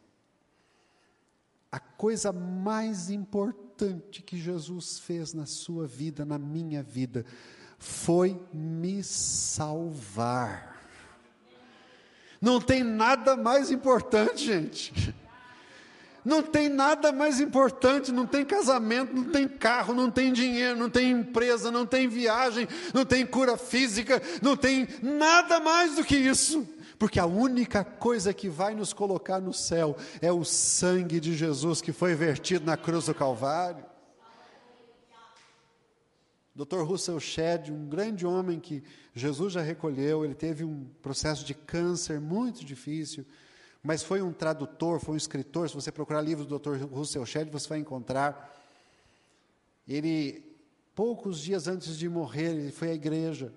A 1.71 1.79
coisa 1.79 2.33
mais 2.33 3.11
importante 3.11 4.23
que 4.23 4.39
Jesus 4.39 4.99
fez 4.99 5.35
na 5.35 5.47
sua 5.47 5.87
vida, 5.87 6.25
na 6.25 6.39
minha 6.39 6.83
vida, 6.83 7.25
foi 7.79 8.41
me 8.53 9.03
salvar. 9.03 10.77
Não 12.41 12.61
tem 12.61 12.83
nada 12.83 13.37
mais 13.37 13.71
importante, 13.71 14.47
gente. 14.47 15.15
Não 16.25 16.43
tem 16.43 16.69
nada 16.69 17.13
mais 17.13 17.41
importante, 17.41 18.13
não 18.13 18.27
tem 18.27 18.45
casamento, 18.45 19.15
não 19.15 19.25
tem 19.25 19.49
carro, 19.49 19.95
não 19.95 20.11
tem 20.11 20.33
dinheiro, 20.33 20.79
não 20.79 20.91
tem 20.91 21.11
empresa, 21.11 21.71
não 21.71 21.87
tem 21.87 22.09
viagem, 22.09 22.69
não 22.93 23.05
tem 23.05 23.25
cura 23.25 23.57
física, 23.57 24.21
não 24.43 24.57
tem 24.57 24.87
nada 25.03 25.59
mais 25.61 25.97
do 25.97 26.05
que 26.05 26.17
isso. 26.17 26.69
Porque 26.99 27.21
a 27.21 27.27
única 27.27 27.85
coisa 27.85 28.35
que 28.35 28.49
vai 28.49 28.75
nos 28.75 28.93
colocar 28.93 29.41
no 29.41 29.55
céu 29.55 29.97
é 30.21 30.33
o 30.33 30.45
sangue 30.45 31.21
de 31.21 31.37
Jesus 31.37 31.81
que 31.81 31.93
foi 31.93 32.15
vertido 32.15 32.67
na 32.67 32.77
cruz 32.77 33.07
do 33.07 33.15
Calvário. 33.15 33.85
Dr. 36.55 36.83
Russell 36.83 37.21
Shedd, 37.21 37.71
um 37.71 37.89
grande 37.89 38.27
homem 38.27 38.59
que 38.59 38.83
Jesus 39.15 39.53
já 39.53 39.63
recolheu, 39.63 40.25
ele 40.25 40.35
teve 40.35 40.65
um 40.65 40.87
processo 41.01 41.45
de 41.45 41.55
câncer 41.55 42.21
muito 42.21 42.65
difícil 42.65 43.25
mas 43.83 44.03
foi 44.03 44.21
um 44.21 44.33
tradutor, 44.33 45.01
foi 45.01 45.15
um 45.15 45.17
escritor. 45.17 45.69
Se 45.69 45.75
você 45.75 45.93
procurar 45.93 46.21
livros 46.21 46.47
do 46.47 46.59
Dr. 46.59 46.85
Russell 46.93 47.25
Shedd, 47.25 47.51
você 47.51 47.69
vai 47.69 47.79
encontrar. 47.79 48.55
Ele, 49.87 50.45
poucos 50.95 51.41
dias 51.41 51.69
antes 51.69 51.97
de 51.97 52.09
morrer, 52.09 52.51
ele 52.51 52.73
foi 52.73 52.91
à 52.91 52.95
igreja. 52.95 53.53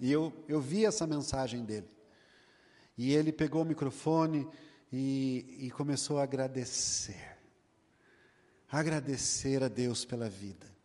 E 0.00 0.10
eu, 0.10 0.32
eu 0.48 0.60
vi 0.60 0.84
essa 0.84 1.06
mensagem 1.06 1.64
dele. 1.64 1.88
E 2.96 3.12
ele 3.12 3.32
pegou 3.32 3.62
o 3.62 3.66
microfone 3.66 4.48
e, 4.92 5.66
e 5.66 5.70
começou 5.70 6.18
a 6.18 6.22
agradecer. 6.22 7.36
Agradecer 8.70 9.62
a 9.62 9.68
Deus 9.68 10.04
pela 10.04 10.28
vida 10.28 10.76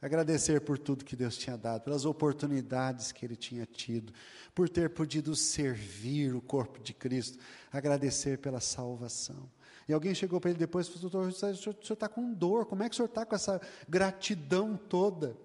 agradecer 0.00 0.60
por 0.62 0.78
tudo 0.78 1.04
que 1.04 1.14
Deus 1.14 1.36
tinha 1.36 1.56
dado, 1.56 1.82
pelas 1.82 2.04
oportunidades 2.04 3.12
que 3.12 3.24
ele 3.24 3.36
tinha 3.36 3.66
tido, 3.66 4.12
por 4.54 4.68
ter 4.68 4.90
podido 4.90 5.36
servir 5.36 6.34
o 6.34 6.40
corpo 6.40 6.80
de 6.80 6.94
Cristo, 6.94 7.38
agradecer 7.70 8.38
pela 8.38 8.60
salvação. 8.60 9.50
E 9.86 9.92
alguém 9.92 10.14
chegou 10.14 10.40
para 10.40 10.50
ele 10.50 10.58
depois 10.58 10.86
e 10.86 10.92
falou: 10.92 11.10
Doutor, 11.10 11.28
o 11.28 11.56
senhor 11.56 11.76
está 11.80 12.08
com 12.08 12.32
dor, 12.32 12.64
como 12.64 12.82
é 12.82 12.88
que 12.88 12.94
o 12.94 12.96
senhor 12.96 13.08
está 13.08 13.26
com 13.26 13.34
essa 13.34 13.60
gratidão 13.88 14.76
toda? 14.76 15.36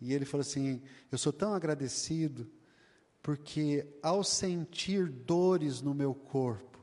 E 0.00 0.12
ele 0.12 0.24
falou 0.24 0.42
assim: 0.42 0.82
Eu 1.10 1.16
sou 1.16 1.32
tão 1.32 1.54
agradecido, 1.54 2.50
porque 3.22 3.86
ao 4.02 4.24
sentir 4.24 5.08
dores 5.08 5.82
no 5.82 5.94
meu 5.94 6.14
corpo, 6.14 6.78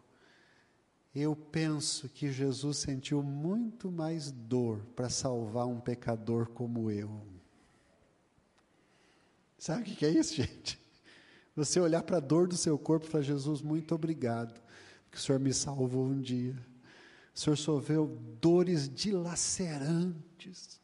eu 1.15 1.35
penso 1.35 2.07
que 2.07 2.31
Jesus 2.31 2.77
sentiu 2.77 3.23
muito 3.23 3.91
mais 3.91 4.31
dor 4.31 4.85
para 4.95 5.09
salvar 5.09 5.65
um 5.65 5.79
pecador 5.79 6.47
como 6.49 6.91
eu. 6.91 7.09
Sabe 9.57 9.81
o 9.81 9.95
que 9.95 10.05
é 10.05 10.11
isso, 10.11 10.35
gente? 10.41 10.79
Você 11.55 11.79
olhar 11.79 12.03
para 12.03 12.17
a 12.17 12.21
dor 12.21 12.47
do 12.47 12.55
seu 12.55 12.77
corpo 12.77 13.07
e 13.07 13.09
falar: 13.09 13.23
Jesus, 13.23 13.63
muito 13.63 13.95
obrigado, 13.95 14.61
porque 15.05 15.17
o 15.17 15.19
Senhor 15.19 15.39
me 15.39 15.51
salvou 15.51 16.05
um 16.05 16.21
dia. 16.21 16.55
O 17.33 17.39
Senhor 17.39 17.55
sofreu 17.55 18.07
dores 18.39 18.87
dilacerantes 18.87 20.79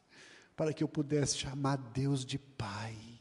para 0.55 0.73
que 0.73 0.83
eu 0.83 0.87
pudesse 0.87 1.37
chamar 1.37 1.77
Deus 1.77 2.25
de 2.25 2.39
Pai 2.39 3.12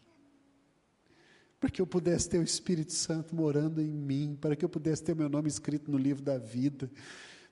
para 1.62 1.70
que 1.70 1.80
eu 1.80 1.86
pudesse 1.86 2.28
ter 2.28 2.38
o 2.38 2.42
Espírito 2.42 2.92
Santo 2.92 3.36
morando 3.36 3.80
em 3.80 3.86
mim, 3.86 4.36
para 4.40 4.56
que 4.56 4.64
eu 4.64 4.68
pudesse 4.68 5.00
ter 5.00 5.14
meu 5.14 5.28
nome 5.28 5.46
escrito 5.46 5.92
no 5.92 5.96
livro 5.96 6.20
da 6.20 6.36
vida, 6.36 6.90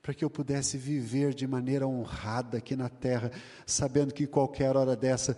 para 0.03 0.13
que 0.13 0.25
eu 0.25 0.29
pudesse 0.29 0.77
viver 0.77 1.33
de 1.33 1.47
maneira 1.47 1.87
honrada 1.87 2.59
aqui 2.59 2.75
na 2.75 2.89
terra, 2.89 3.31
sabendo 3.65 4.13
que 4.13 4.27
qualquer 4.27 4.77
hora 4.77 4.97
dessa, 4.97 5.37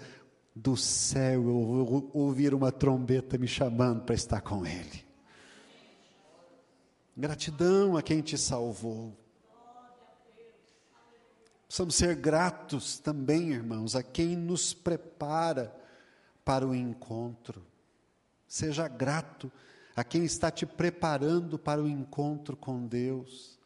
do 0.57 0.75
céu 0.75 1.35
eu 1.35 1.85
vou 1.85 2.11
ouvir 2.15 2.55
uma 2.55 2.73
trombeta 2.73 3.37
me 3.37 3.47
chamando 3.47 4.05
para 4.05 4.15
estar 4.15 4.41
com 4.41 4.65
Ele. 4.65 5.05
Gratidão 7.15 7.95
a 7.95 8.03
quem 8.03 8.23
te 8.23 8.39
salvou. 8.39 9.15
Precisamos 11.67 11.95
ser 11.95 12.15
gratos 12.15 12.99
também, 12.99 13.51
irmãos, 13.51 13.95
a 13.95 14.03
quem 14.03 14.35
nos 14.35 14.73
prepara 14.73 15.79
para 16.43 16.67
o 16.67 16.75
encontro. 16.75 17.71
Seja 18.53 18.87
grato 18.87 19.51
a 19.97 20.05
quem 20.05 20.27
está 20.27 20.51
te 20.51 20.67
preparando 20.67 21.59
para 21.59 21.83
o 21.83 21.89
encontro 21.89 22.55
com 22.55 22.87
Deus. 22.87 23.59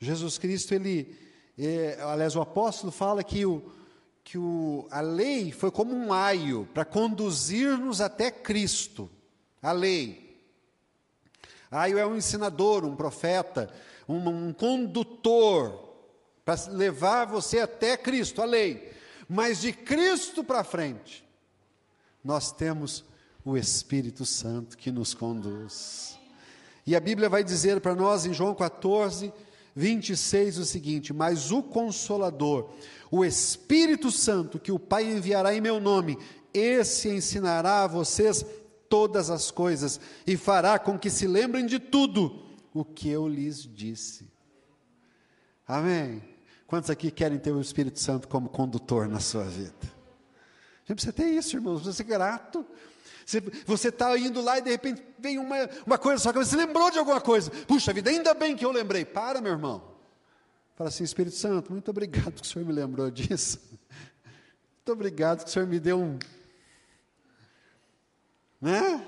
Jesus 0.00 0.38
Cristo, 0.38 0.72
ele, 0.72 1.14
é, 1.58 1.98
aliás, 2.00 2.34
o 2.34 2.40
apóstolo 2.40 2.90
fala 2.90 3.22
que, 3.22 3.44
o, 3.44 3.70
que 4.24 4.38
o, 4.38 4.88
a 4.90 5.02
lei 5.02 5.52
foi 5.52 5.70
como 5.70 5.94
um 5.94 6.10
aio 6.10 6.66
para 6.72 6.86
conduzir-nos 6.86 8.00
até 8.00 8.30
Cristo. 8.30 9.10
A 9.60 9.72
lei. 9.72 10.40
Aio 11.70 11.98
é 11.98 12.06
um 12.06 12.16
ensinador, 12.16 12.86
um 12.86 12.96
profeta, 12.96 13.70
um, 14.08 14.26
um 14.26 14.54
condutor 14.54 15.86
para 16.46 16.54
levar 16.70 17.26
você 17.26 17.60
até 17.60 17.94
Cristo, 17.94 18.40
a 18.40 18.46
lei. 18.46 18.90
Mas 19.28 19.60
de 19.60 19.70
Cristo 19.70 20.42
para 20.42 20.64
frente, 20.64 21.22
nós 22.24 22.50
temos 22.50 23.06
o 23.48 23.56
Espírito 23.56 24.26
Santo 24.26 24.76
que 24.76 24.92
nos 24.92 25.14
conduz. 25.14 26.18
E 26.86 26.94
a 26.94 27.00
Bíblia 27.00 27.30
vai 27.30 27.42
dizer 27.42 27.80
para 27.80 27.94
nós 27.94 28.26
em 28.26 28.34
João 28.34 28.54
14, 28.54 29.32
26 29.74 30.58
o 30.58 30.64
seguinte: 30.66 31.12
Mas 31.14 31.50
o 31.50 31.62
Consolador, 31.62 32.70
o 33.10 33.24
Espírito 33.24 34.10
Santo, 34.10 34.58
que 34.58 34.70
o 34.70 34.78
Pai 34.78 35.04
enviará 35.04 35.54
em 35.54 35.62
meu 35.62 35.80
nome, 35.80 36.18
esse 36.52 37.08
ensinará 37.08 37.84
a 37.84 37.86
vocês 37.86 38.44
todas 38.86 39.30
as 39.30 39.50
coisas 39.50 39.98
e 40.26 40.36
fará 40.36 40.78
com 40.78 40.98
que 40.98 41.08
se 41.08 41.26
lembrem 41.26 41.64
de 41.64 41.78
tudo 41.78 42.42
o 42.74 42.84
que 42.84 43.08
eu 43.08 43.26
lhes 43.26 43.62
disse. 43.62 44.30
Amém? 45.66 46.22
Quantos 46.66 46.90
aqui 46.90 47.10
querem 47.10 47.38
ter 47.38 47.52
o 47.52 47.60
Espírito 47.60 47.98
Santo 47.98 48.28
como 48.28 48.48
condutor 48.50 49.08
na 49.08 49.20
sua 49.20 49.44
vida? 49.44 49.97
Gente 50.88 50.94
precisa 50.94 51.12
ter 51.12 51.26
isso, 51.26 51.54
irmãos, 51.56 51.84
você 51.84 51.92
ser 51.92 52.04
grato 52.04 52.66
você 53.66 53.88
está 53.88 54.16
indo 54.18 54.40
lá 54.40 54.58
e 54.58 54.62
de 54.62 54.70
repente 54.70 55.02
vem 55.18 55.38
uma, 55.38 55.56
uma 55.86 55.98
coisa 55.98 56.22
só 56.22 56.32
que 56.32 56.38
você 56.38 56.56
lembrou 56.56 56.90
de 56.90 56.98
alguma 56.98 57.20
coisa. 57.20 57.50
Puxa 57.66 57.92
vida, 57.92 58.08
ainda 58.08 58.32
bem 58.32 58.56
que 58.56 58.64
eu 58.64 58.72
lembrei. 58.72 59.04
Para, 59.04 59.40
meu 59.40 59.52
irmão. 59.52 59.82
Fala 60.74 60.88
assim, 60.88 61.04
Espírito 61.04 61.36
Santo, 61.36 61.72
muito 61.72 61.90
obrigado 61.90 62.40
que 62.40 62.42
o 62.42 62.46
Senhor 62.46 62.64
me 62.64 62.72
lembrou 62.72 63.10
disso. 63.10 63.60
Muito 64.76 64.92
obrigado 64.92 65.44
que 65.44 65.50
o 65.50 65.52
Senhor 65.52 65.68
me 65.68 65.78
deu 65.78 65.98
um. 65.98 66.18
Né? 68.58 69.06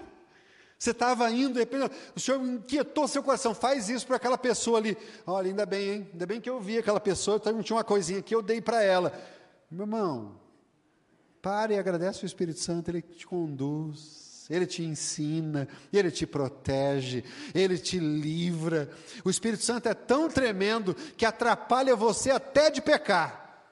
Você 0.78 0.90
estava 0.90 1.30
indo, 1.30 1.54
de 1.54 1.60
repente, 1.60 1.90
o 2.14 2.20
Senhor 2.20 2.44
inquietou 2.44 3.08
seu 3.08 3.22
coração, 3.22 3.54
faz 3.54 3.88
isso 3.88 4.06
para 4.06 4.16
aquela 4.16 4.36
pessoa 4.36 4.78
ali. 4.78 4.98
Olha, 5.26 5.48
ainda 5.48 5.64
bem, 5.64 5.88
hein? 5.88 6.08
Ainda 6.12 6.26
bem 6.26 6.40
que 6.40 6.50
eu 6.50 6.60
vi 6.60 6.76
aquela 6.76 7.00
pessoa, 7.00 7.38
então 7.38 7.62
tinha 7.62 7.76
uma 7.76 7.84
coisinha 7.84 8.20
que 8.20 8.34
eu 8.34 8.42
dei 8.42 8.60
para 8.60 8.82
ela. 8.82 9.12
Meu 9.70 9.84
irmão, 9.84 10.38
pare 11.40 11.74
e 11.74 11.79
agradece 11.79 12.24
o 12.24 12.26
Espírito 12.26 12.61
Santo, 12.61 12.90
ele 12.90 13.03
te 13.03 13.26
conduz. 13.26 14.31
Ele 14.50 14.66
te 14.66 14.83
ensina, 14.83 15.68
Ele 15.92 16.11
te 16.11 16.26
protege, 16.26 17.22
Ele 17.55 17.79
te 17.79 18.00
livra. 18.00 18.90
O 19.24 19.31
Espírito 19.31 19.62
Santo 19.62 19.88
é 19.88 19.94
tão 19.94 20.29
tremendo 20.29 20.92
que 21.16 21.24
atrapalha 21.24 21.94
você 21.94 22.33
até 22.33 22.68
de 22.68 22.83
pecar. 22.83 23.62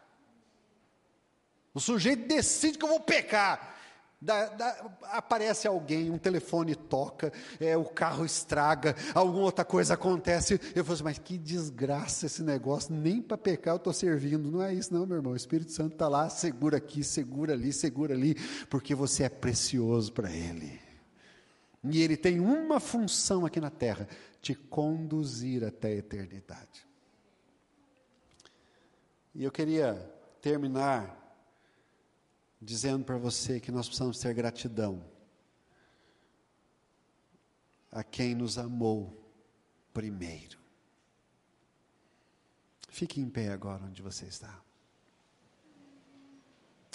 O 1.75 1.81
sujeito 1.81 2.29
decide 2.29 2.79
que 2.79 2.85
eu 2.85 2.91
vou 2.91 3.01
pecar. 3.01 3.78
Da, 4.21 4.47
da, 4.47 4.91
aparece 5.13 5.69
alguém, 5.69 6.11
um 6.11 6.19
telefone 6.19 6.75
toca, 6.75 7.33
é, 7.61 7.77
o 7.77 7.85
carro 7.85 8.25
estraga, 8.25 8.97
alguma 9.15 9.45
outra 9.45 9.65
coisa 9.65 9.95
acontece. 9.95 10.61
Eu 10.75 10.85
falo 10.85 10.95
assim, 10.95 11.05
mas 11.05 11.19
que 11.19 11.39
desgraça 11.39 12.27
esse 12.27 12.43
negócio, 12.43 12.93
nem 12.93 13.23
para 13.23 13.39
pecar 13.39 13.75
eu 13.75 13.77
estou 13.77 13.93
servindo. 13.93 14.51
Não 14.51 14.61
é 14.61 14.75
isso, 14.75 14.93
não, 14.93 15.07
meu 15.07 15.19
irmão. 15.19 15.33
O 15.35 15.37
Espírito 15.37 15.71
Santo 15.71 15.93
está 15.93 16.09
lá, 16.09 16.29
segura 16.29 16.79
aqui, 16.79 17.05
segura 17.05 17.53
ali, 17.53 17.73
segura 17.73 18.13
ali, 18.13 18.35
porque 18.69 18.93
você 18.93 19.23
é 19.23 19.29
precioso 19.29 20.13
para 20.13 20.31
Ele. 20.33 20.81
E 21.85 22.03
Ele 22.03 22.17
tem 22.17 22.41
uma 22.41 22.81
função 22.81 23.47
aqui 23.47 23.61
na 23.61 23.71
terra: 23.71 24.09
te 24.43 24.53
conduzir 24.53 25.63
até 25.63 25.89
a 25.89 25.97
eternidade. 25.97 26.89
E 29.33 29.45
eu 29.45 29.53
queria 29.53 29.95
terminar 30.43 31.28
dizendo 32.61 33.05
para 33.05 33.17
você 33.17 33.61
que 33.61 33.71
nós 33.71 33.87
precisamos 33.87 34.19
ter 34.19 34.35
gratidão 34.35 35.05
a 37.91 38.03
quem 38.03 38.35
nos 38.35 38.59
amou 38.59 39.17
primeiro. 39.93 40.59
Fique 42.89 43.21
em 43.21 43.29
pé 43.29 43.49
agora 43.49 43.85
onde 43.85 44.03
você 44.03 44.27
está. 44.27 44.61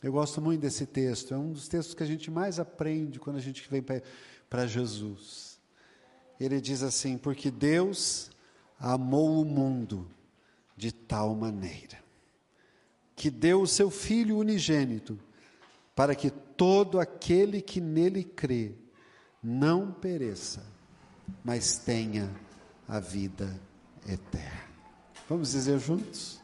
Eu 0.01 0.11
gosto 0.11 0.41
muito 0.41 0.59
desse 0.59 0.85
texto, 0.85 1.33
é 1.33 1.37
um 1.37 1.53
dos 1.53 1.69
textos 1.69 1.95
que 1.95 2.03
a 2.03 2.05
gente 2.05 2.29
mais 2.29 2.59
aprende 2.59 3.19
quando 3.19 3.37
a 3.37 3.41
gente 3.41 3.67
vem 3.69 3.81
para 4.49 4.67
Jesus. 4.67 5.57
Ele 6.37 6.59
diz 6.59 6.83
assim: 6.83 7.17
Porque 7.17 7.49
Deus 7.49 8.29
amou 8.77 9.41
o 9.41 9.45
mundo 9.45 10.11
de 10.75 10.91
tal 10.91 11.33
maneira, 11.33 12.03
que 13.15 13.31
deu 13.31 13.61
o 13.61 13.67
seu 13.67 13.89
Filho 13.89 14.37
unigênito 14.37 15.17
para 15.95 16.15
que 16.15 16.29
todo 16.29 16.99
aquele 16.99 17.61
que 17.61 17.79
nele 17.79 18.23
crê 18.23 18.73
não 19.41 19.91
pereça, 19.91 20.63
mas 21.43 21.77
tenha 21.77 22.29
a 22.87 22.99
vida 22.99 23.59
eterna. 24.07 24.63
Vamos 25.29 25.51
dizer 25.51 25.79
juntos? 25.79 26.41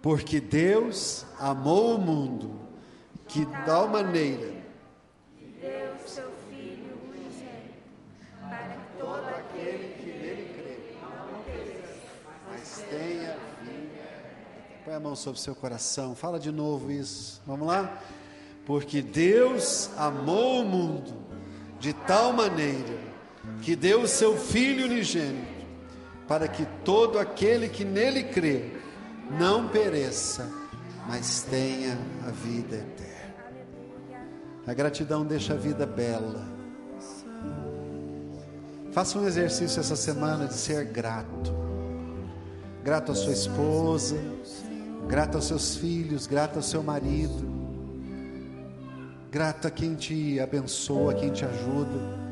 Porque 0.00 0.40
Deus 0.40 1.26
amou 1.38 1.96
o 1.96 2.00
mundo 2.00 2.60
que 3.28 3.44
de 3.44 3.64
tal 3.64 3.88
maneira 3.88 4.52
deu 5.60 5.96
seu 6.06 6.30
filho 6.48 6.96
unigênito 7.08 7.82
para 8.40 8.68
que 8.68 8.98
todo 8.98 9.28
aquele 9.28 9.94
que 9.94 10.06
nele 10.06 10.54
crê 10.54 10.96
não 11.02 11.42
pereça, 11.42 11.98
mas 12.50 12.84
tenha 12.88 13.46
Põe 14.85 14.85
a 14.96 15.00
mão 15.00 15.14
sobre 15.14 15.38
o 15.38 15.42
seu 15.42 15.54
coração. 15.54 16.14
Fala 16.14 16.40
de 16.40 16.50
novo 16.50 16.90
isso. 16.90 17.42
Vamos 17.46 17.66
lá? 17.66 18.00
Porque 18.64 19.02
Deus 19.02 19.90
amou 19.96 20.62
o 20.62 20.64
mundo 20.64 21.12
de 21.78 21.92
tal 21.92 22.32
maneira 22.32 22.98
que 23.62 23.76
deu 23.76 24.02
o 24.02 24.08
seu 24.08 24.36
Filho 24.36 24.86
unigênito, 24.86 25.66
para 26.26 26.48
que 26.48 26.66
todo 26.84 27.18
aquele 27.18 27.68
que 27.68 27.84
nele 27.84 28.24
crê 28.24 28.72
não 29.38 29.68
pereça, 29.68 30.50
mas 31.06 31.42
tenha 31.42 31.98
a 32.26 32.30
vida 32.30 32.76
eterna. 32.76 33.34
A 34.66 34.74
gratidão 34.74 35.24
deixa 35.24 35.52
a 35.52 35.56
vida 35.56 35.86
bela. 35.86 36.44
Faça 38.92 39.18
um 39.18 39.26
exercício 39.26 39.78
essa 39.78 39.94
semana 39.94 40.46
de 40.46 40.54
ser 40.54 40.86
grato. 40.86 41.54
Grato 42.82 43.12
à 43.12 43.14
sua 43.14 43.32
esposa, 43.32 44.16
grato 45.06 45.36
aos 45.36 45.46
seus 45.46 45.76
filhos, 45.76 46.26
grato 46.26 46.56
ao 46.56 46.62
seu 46.62 46.82
marido, 46.82 47.46
grato 49.30 49.66
a 49.66 49.70
quem 49.70 49.94
te 49.94 50.40
abençoa, 50.40 51.14
quem 51.14 51.30
te 51.30 51.44
ajuda. 51.44 52.26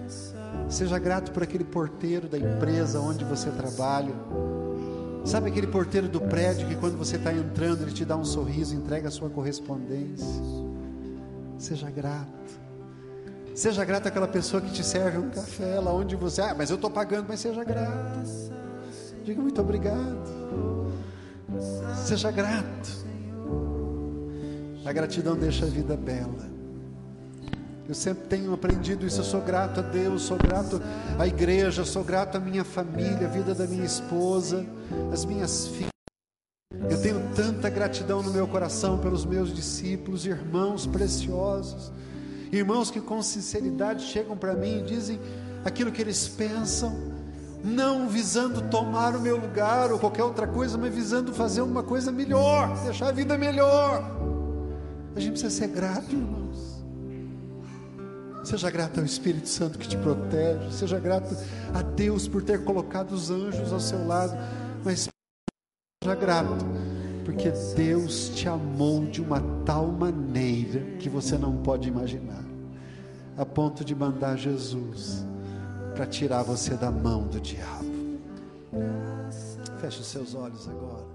Seja 0.68 0.98
grato 0.98 1.30
por 1.32 1.42
aquele 1.42 1.64
porteiro 1.64 2.28
da 2.28 2.38
empresa 2.38 3.00
onde 3.00 3.24
você 3.24 3.50
trabalha. 3.50 4.14
Sabe 5.24 5.48
aquele 5.48 5.66
porteiro 5.66 6.08
do 6.08 6.20
prédio 6.20 6.68
que 6.68 6.76
quando 6.76 6.98
você 6.98 7.16
está 7.16 7.32
entrando 7.32 7.82
ele 7.82 7.92
te 7.92 8.04
dá 8.04 8.16
um 8.16 8.24
sorriso, 8.24 8.74
entrega 8.74 9.08
a 9.08 9.10
sua 9.10 9.30
correspondência. 9.30 10.42
Seja 11.58 11.90
grato. 11.90 12.60
Seja 13.54 13.84
grato 13.84 14.08
àquela 14.08 14.26
pessoa 14.26 14.60
que 14.60 14.72
te 14.72 14.84
serve 14.84 15.18
um 15.18 15.30
café 15.30 15.78
lá 15.80 15.92
onde 15.92 16.16
você. 16.16 16.42
Ah, 16.42 16.54
mas 16.56 16.70
eu 16.70 16.76
estou 16.76 16.90
pagando, 16.90 17.26
mas 17.28 17.40
seja 17.40 17.62
grato. 17.62 18.52
Diga 19.24 19.40
muito 19.40 19.60
obrigado. 19.60 20.83
Seja 22.06 22.30
grato. 22.30 23.04
A 24.84 24.92
gratidão 24.92 25.36
deixa 25.36 25.64
a 25.64 25.68
vida 25.68 25.96
bela. 25.96 26.54
Eu 27.88 27.94
sempre 27.94 28.26
tenho 28.28 28.52
aprendido 28.52 29.06
isso. 29.06 29.20
Eu 29.20 29.24
sou 29.24 29.40
grato 29.40 29.80
a 29.80 29.82
Deus, 29.82 30.22
sou 30.22 30.38
grato 30.38 30.80
à 31.18 31.26
igreja, 31.26 31.84
sou 31.84 32.02
grato 32.02 32.36
à 32.36 32.40
minha 32.40 32.64
família, 32.64 33.26
à 33.26 33.30
vida 33.30 33.54
da 33.54 33.66
minha 33.66 33.84
esposa, 33.84 34.64
às 35.12 35.24
minhas 35.24 35.68
filhas. 35.68 35.90
Eu 36.90 37.00
tenho 37.00 37.20
tanta 37.34 37.70
gratidão 37.70 38.22
no 38.22 38.30
meu 38.30 38.46
coração 38.46 38.98
pelos 38.98 39.24
meus 39.24 39.54
discípulos, 39.54 40.26
irmãos 40.26 40.86
preciosos, 40.86 41.92
irmãos 42.52 42.90
que 42.90 43.00
com 43.00 43.22
sinceridade 43.22 44.04
chegam 44.04 44.36
para 44.36 44.54
mim 44.54 44.80
e 44.80 44.82
dizem 44.82 45.18
aquilo 45.64 45.90
que 45.90 46.02
eles 46.02 46.28
pensam 46.28 47.13
não 47.64 48.06
visando 48.06 48.60
tomar 48.68 49.16
o 49.16 49.20
meu 49.20 49.38
lugar 49.38 49.90
ou 49.90 49.98
qualquer 49.98 50.22
outra 50.22 50.46
coisa, 50.46 50.76
mas 50.76 50.94
visando 50.94 51.32
fazer 51.32 51.62
uma 51.62 51.82
coisa 51.82 52.12
melhor, 52.12 52.76
deixar 52.84 53.08
a 53.08 53.12
vida 53.12 53.38
melhor. 53.38 54.04
A 55.16 55.20
gente 55.20 55.32
precisa 55.32 55.50
ser 55.50 55.68
grato, 55.68 56.12
irmãos. 56.12 56.84
Seja 58.44 58.70
grato 58.70 59.00
ao 59.00 59.06
Espírito 59.06 59.48
Santo 59.48 59.78
que 59.78 59.88
te 59.88 59.96
protege, 59.96 60.70
seja 60.70 60.98
grato 60.98 61.34
a 61.72 61.80
Deus 61.80 62.28
por 62.28 62.42
ter 62.42 62.62
colocado 62.62 63.12
os 63.12 63.30
anjos 63.30 63.72
ao 63.72 63.80
seu 63.80 64.06
lado, 64.06 64.36
mas 64.84 65.08
seja 66.02 66.14
grato, 66.14 66.66
porque 67.24 67.50
Deus 67.74 68.28
te 68.34 68.46
amou 68.46 69.06
de 69.06 69.22
uma 69.22 69.40
tal 69.64 69.86
maneira 69.86 70.80
que 70.98 71.08
você 71.08 71.38
não 71.38 71.56
pode 71.56 71.88
imaginar, 71.88 72.44
a 73.38 73.46
ponto 73.46 73.82
de 73.82 73.94
mandar 73.94 74.36
Jesus 74.36 75.24
para 75.94 76.06
tirar 76.06 76.42
você 76.42 76.74
da 76.74 76.90
mão 76.90 77.26
do 77.28 77.40
diabo. 77.40 78.18
Feche 79.80 80.00
os 80.00 80.06
seus 80.06 80.34
olhos 80.34 80.68
agora. 80.68 81.13